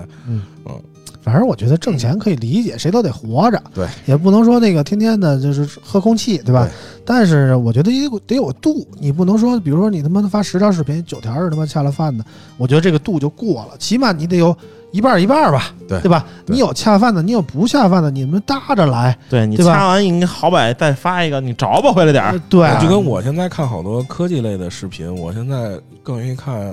[1.26, 6.64] 反正我觉得挣钱可以理解，谁都得活着，对，也不能说那个天天的就是喝空气，对吧？
[6.64, 6.70] 对
[7.04, 12.24] 但是我觉得得有得有度，你不能说，比如说你他妈发十条视频，九条是他妈恰了饭的，
[12.56, 14.56] 我觉得这个度就过了，起码你得有
[14.92, 16.24] 一半儿一半儿吧，对对吧？
[16.46, 22.40] 对你有恰饭的，你有不恰饭的，你们搭着来，对你掐完，你好歹再发一个，你找吧回来点儿。
[22.48, 26.72] 对，就跟我现在看好多科技类的视频，我现在更愿意看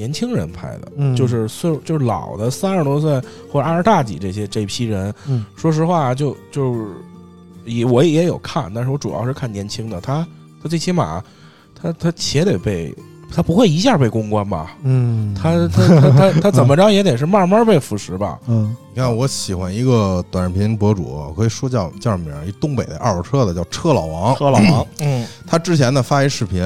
[0.00, 3.20] 年轻人拍的，嗯就是岁数就是老的三十多岁
[3.52, 6.86] 或者二十大几这些这批人，嗯说实话就就是
[7.66, 10.26] 也我也有看，但是我主要是看年轻的，他
[10.62, 11.22] 他最起码
[11.74, 12.94] 他他且得被。
[13.32, 14.76] 他不会一下被公关吧？
[14.82, 18.36] 嗯，他他他他他怎么着也得是慢慢被腐蚀吧？
[18.50, 22.44] 嗯你看，我喜欢一个短视频博主，我可以说叫叫什么名儿？
[22.44, 24.34] 一东北的二手车的，叫车老王。
[24.34, 26.60] 车老王， 嗯，他之前呢发一视频，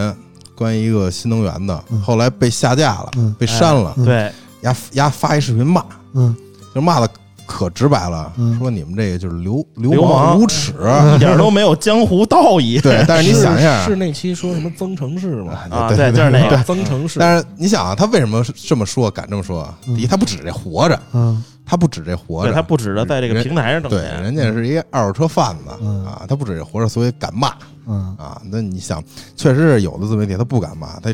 [0.55, 3.35] 关于一个新能源的嗯，后来被下架了，嗯。
[3.39, 3.95] 被删了。
[3.97, 4.05] 嗯。
[4.05, 4.33] 对，
[4.63, 6.35] 丫丫发一视频骂，嗯。
[6.75, 7.09] 就骂的
[7.47, 8.59] 可直白了，嗯。
[8.59, 10.73] 说你们这个就是流流流氓氓无耻。
[11.15, 12.79] 一点都没有江湖道义。
[12.83, 13.85] 对，但是你想一下。
[13.85, 15.53] 是，那期说什么增城市吗？
[15.71, 17.19] 啊，对对，就是那个，增城市。
[17.19, 19.73] 但是你想啊，他为什么这么说，敢这么说？
[19.87, 26.05] 第一，他不指这活着，嗯他不指这活着，他不指着在这个平台上挣钱对，人家是一二手车贩子嗯。
[26.05, 27.55] 啊，他不指这活着，所以敢骂。
[27.87, 28.41] 嗯，啊。
[28.51, 29.03] 那你想，
[29.37, 31.13] 确实是有的自媒体他不敢骂，他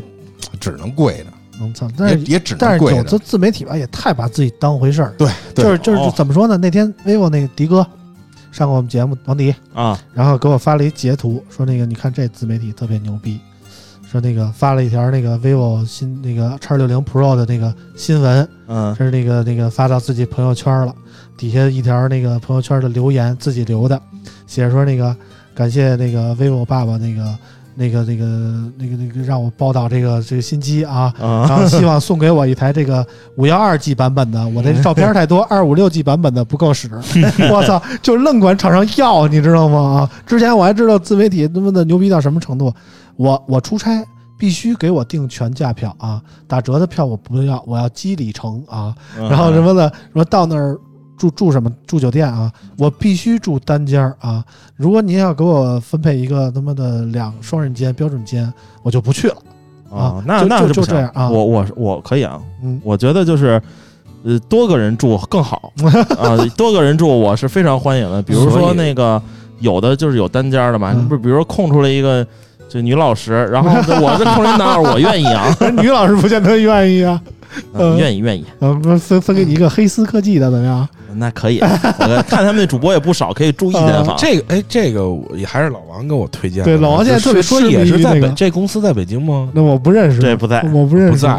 [0.59, 1.25] 只能跪着，
[1.59, 2.97] 能操，但是也也只但能跪着。
[2.97, 3.19] 是有的。
[3.19, 6.13] 自媒体吧，也太把自己当回事儿，对，就是就是哦。
[6.15, 6.57] 怎么说呢？
[6.57, 7.85] 那天 vivo 那个迪哥
[8.51, 13.39] 上过我们节目，王迪，啊，然后给我发了一截图，说那个你看这自媒体特别牛逼，
[14.11, 20.93] 说那个发了一条那个 vivo 新那个叉六零 Pro 的那个新闻，嗯这是那个那个发到自己朋友圈了，
[21.37, 23.97] 底下一条那个朋友圈的留言自己留的，
[24.45, 25.15] 写着说那个
[25.55, 27.23] 感谢那个 vivo 爸爸那个
[27.73, 28.25] 那个那个
[28.77, 33.05] 那个那个让我报道这个这个新机啊，然啊，后希望送给我一台这个
[33.37, 36.89] 五幺二 G 版本的，我这照片太多，二五六 G 版本的不够使。
[37.49, 39.79] 我操，就愣管厂商要，你知道吗？
[39.79, 42.73] 啊，之前我还知道自媒体他妈的牛逼到什么程度，
[43.15, 44.05] 我我出差。
[44.37, 46.19] 必须给我订全价票啊！
[46.47, 48.91] 打折的票我不要，我要积里程啊！
[49.15, 50.75] 嗯然后什么的，说到那儿
[51.15, 54.43] 住住什么住酒店啊，我必须住单间儿啊！
[54.75, 58.51] 如果您要给我分配一个他妈的两双人间标准间，
[58.81, 59.37] 我就不去了。
[59.91, 63.61] 啊，那就就那不行就这样啊我我我可以啊，嗯我觉得就是。
[64.23, 65.71] 呃，多个人住更好
[66.17, 66.37] 啊！
[66.57, 68.21] 多个人住我是非常欢迎的。
[68.23, 69.21] 比如说那个
[69.59, 71.21] 有的就是有单间儿的嘛，嗯不是？
[71.21, 72.25] 比如说空出来一个
[72.71, 73.69] 就女老师，然后
[74.01, 77.19] 我这空人男二，我愿意啊， 女老师不见得愿意啊。
[77.73, 78.45] 嗯愿意愿意，
[78.97, 80.87] 分分给你一个黑丝科技的怎么样？
[81.15, 81.59] 那可以。
[81.59, 84.15] 我看 他们那主播也不少，可以住一间房。
[84.17, 86.63] 这个哎，这个我也还是老王给我推荐的。
[86.63, 89.49] 对老王现在特别是痴迷是也是在北这公司在北京吗？
[89.53, 91.37] 那我不认识，这不在我不认识不在。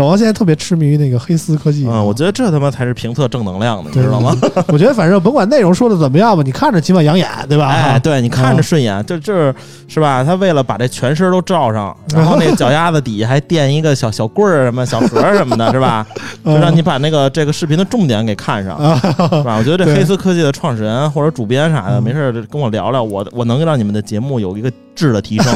[0.00, 1.86] 老王现在特别痴迷于那个黑丝科技。
[1.86, 4.34] 嗯，我觉得这他妈才是评测正能量的，你知道吗？
[4.68, 7.68] 我觉得反正甭管内容说的怎么样吧，你看着起码养眼，对吧？
[7.68, 9.54] 哎，对你看着啊顺眼，就这
[9.86, 10.24] 是吧？
[10.24, 16.06] 他为了把这全身都罩上，然后那个脚丫子底下还垫一个小小棍儿、什么小盒儿什么的，是吧？
[16.42, 18.98] 就让你把那个这个视频的重点给看上，啊，
[19.30, 19.56] 是吧？
[19.58, 25.52] 我觉得这黑丝科技的创始人或者主编啥的，嗯没事跟我聊聊，我我能让你们的节目有一个质的提升。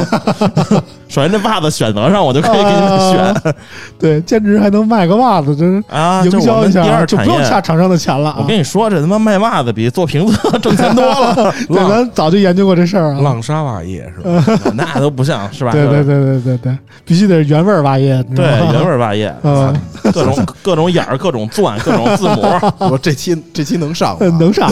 [1.09, 3.55] 首先，这袜子选择上，我就可以给你们选
[3.99, 7.51] 对，兼职还能卖个袜子，真是啊，营销一下，就不用二产业。
[7.51, 8.37] 下厂商的钱了啊。
[8.41, 13.21] 我跟你说，这他妈卖袜子比做评测 挣钱多了， 对，咱早就研究过这事儿啊。
[13.21, 14.59] 浪莎袜业是吧？
[14.75, 15.71] 那都不像是吧？
[15.71, 22.43] 对对对对对对，必须得是原味袜业，对原味袜业，嗯，各种各种眼儿，各种钻，各种字母。
[22.91, 24.27] 我这期这期能上吗？
[24.41, 24.69] 能上？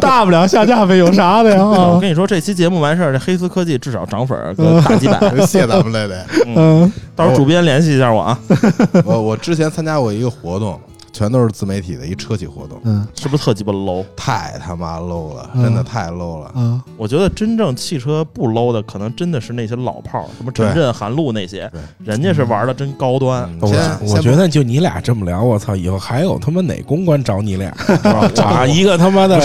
[0.00, 1.58] 大不了下架呗，有啥的呀？
[1.60, 5.18] 啊，我跟你说，这期节目完事儿，这黑丝科技至少涨粉儿个大几百。
[5.44, 6.24] 谢咱们来得。
[6.46, 8.38] 嗯到时候主编联系一下我啊，
[9.04, 10.80] 我我之前参加过一个活动，
[11.12, 14.04] 全都是自媒体的一车企活动，嗯是不是特鸡巴 low？
[14.16, 16.50] 太他妈 low 了，嗯真的太 low 了。
[16.54, 23.42] 嗯我觉得真正汽车不 low 的，可能真的是那些老炮儿，什么陈震、韩露那些对，人家是玩的真高端。
[23.44, 27.70] 嗯我先先我觉得就你俩这么聊，我操，以后还有他妈哪公关找你俩？
[28.44, 29.38] 啊，一个他妈的，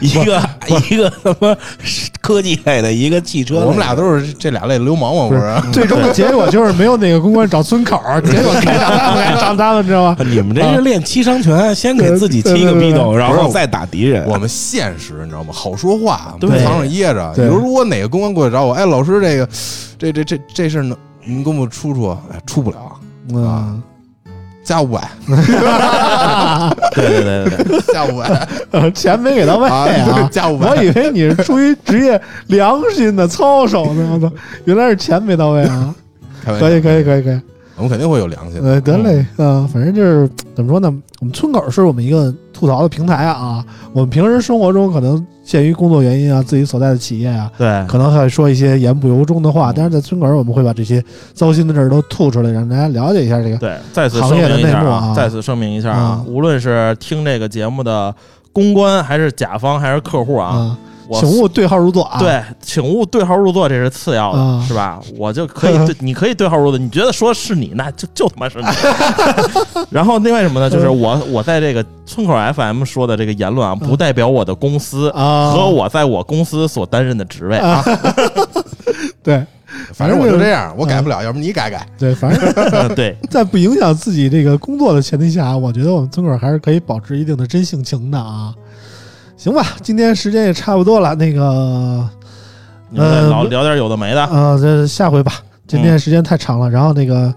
[0.00, 0.42] 一个
[0.90, 1.56] 一个他妈
[2.30, 5.72] 科技类的，一个汽车，我们俩都是这俩类流氓嘛，不是？
[5.72, 10.16] 最终的结果就是没有哪个公关找村口儿，结果开场他们来找他们，知道吗？
[10.20, 14.24] 你们这是练七伤拳，先给自己七个逼斗，然后再打敌人。
[14.28, 15.52] 我们现实，你知道吗？
[15.52, 17.32] 好说话，不对藏着掖着。
[17.34, 19.48] 对比如如果哪个公关过来找我，哎，老师，这个，
[19.98, 22.10] 这这这这事儿能您给我们出出？
[22.32, 22.76] 哎，出不了，
[23.32, 23.82] 嗯，
[24.70, 25.00] 加五百，
[26.94, 30.28] 对对对对对，加五百呃钱没给到位啊啊！
[30.30, 34.32] 加五百我以为你是出于职业良心的操守呢，我操，
[34.66, 35.92] 原来是钱没到位啊！
[36.44, 37.40] 可以，可以，可以，可以。
[37.80, 38.68] 我们肯定会有良心的。
[38.68, 40.92] 呃，得嘞，啊，反正就是怎么说呢？
[41.20, 43.64] 我们村口是我们一个吐槽的平台啊啊。
[43.92, 51.02] 我们平时生活中可能鉴于工作原因啊，自己所在的企业啊，对可能还会说一些言不由衷的话，但是在村口我们会把这些
[51.32, 53.56] 糟心的事儿都吐出来，让大家了解一下这个。
[53.56, 58.14] 对，再次行业的声明一下内幕啊再次声明一下啊啊，无论是听这个节目的
[58.52, 60.78] 公关，还是甲方，还是客户啊，啊，
[61.10, 65.00] 我请勿对号入座啊！，对，请勿对号入座，这是次要的，啊是吧？
[65.18, 68.66] 我就可以对，你可以对号入座，你觉得说是你，那就就他妈是你。
[69.90, 70.70] 然后另外什么呢？
[70.70, 77.82] 就是我我在这个村口 FM 说的这个言论啊，不代表我的公司啊和我在我公司所担任的职位啊。
[79.22, 79.44] 对
[79.92, 81.86] 反正我就这样，我改不了，要不你改改。
[81.98, 88.54] 对，反正对，在不影响自己这个工作的前提下，我觉得我们村口还是可以保持一定的真性情的啊。
[89.40, 92.06] 行吧，今天时间也差不多了，那个
[92.94, 94.22] 呃，老聊点有的没的。
[94.22, 95.32] 啊，这下回吧，
[95.66, 96.68] 今天时间太长了。
[96.68, 97.32] 然后那个，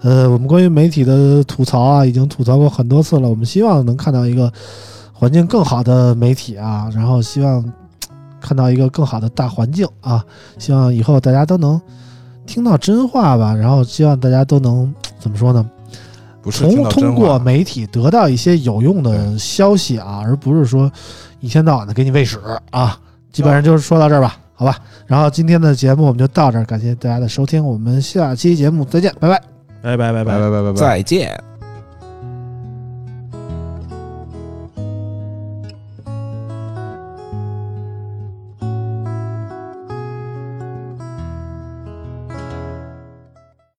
[0.00, 3.28] 呃，我们关于媒体的吐槽啊，已经吐槽过很多次了。
[3.28, 4.50] 我们希望能看到一个
[5.12, 7.62] 环境更好的媒体啊，然后希望
[8.40, 10.24] 看到一个更好的大环境啊，
[10.58, 11.78] 希望以后大家都能
[12.46, 13.54] 听到真话吧。
[13.54, 14.90] 然后希望大家都能
[15.20, 15.68] 怎么说呢？
[16.50, 20.88] 从通过，媒体得到一些有用的消息啊，而不是说
[21.40, 22.38] 一天到晚的给你喂屎
[22.70, 22.98] 啊。
[23.32, 24.78] 基本上就是说到这儿吧，好吧。
[25.06, 29.42] 然后今天的节目我们就到这儿，感谢大家的收听，我们下期节目再见，拜拜。
[29.82, 30.72] 拜拜拜拜拜拜拜拜。
[30.72, 31.55] 再见。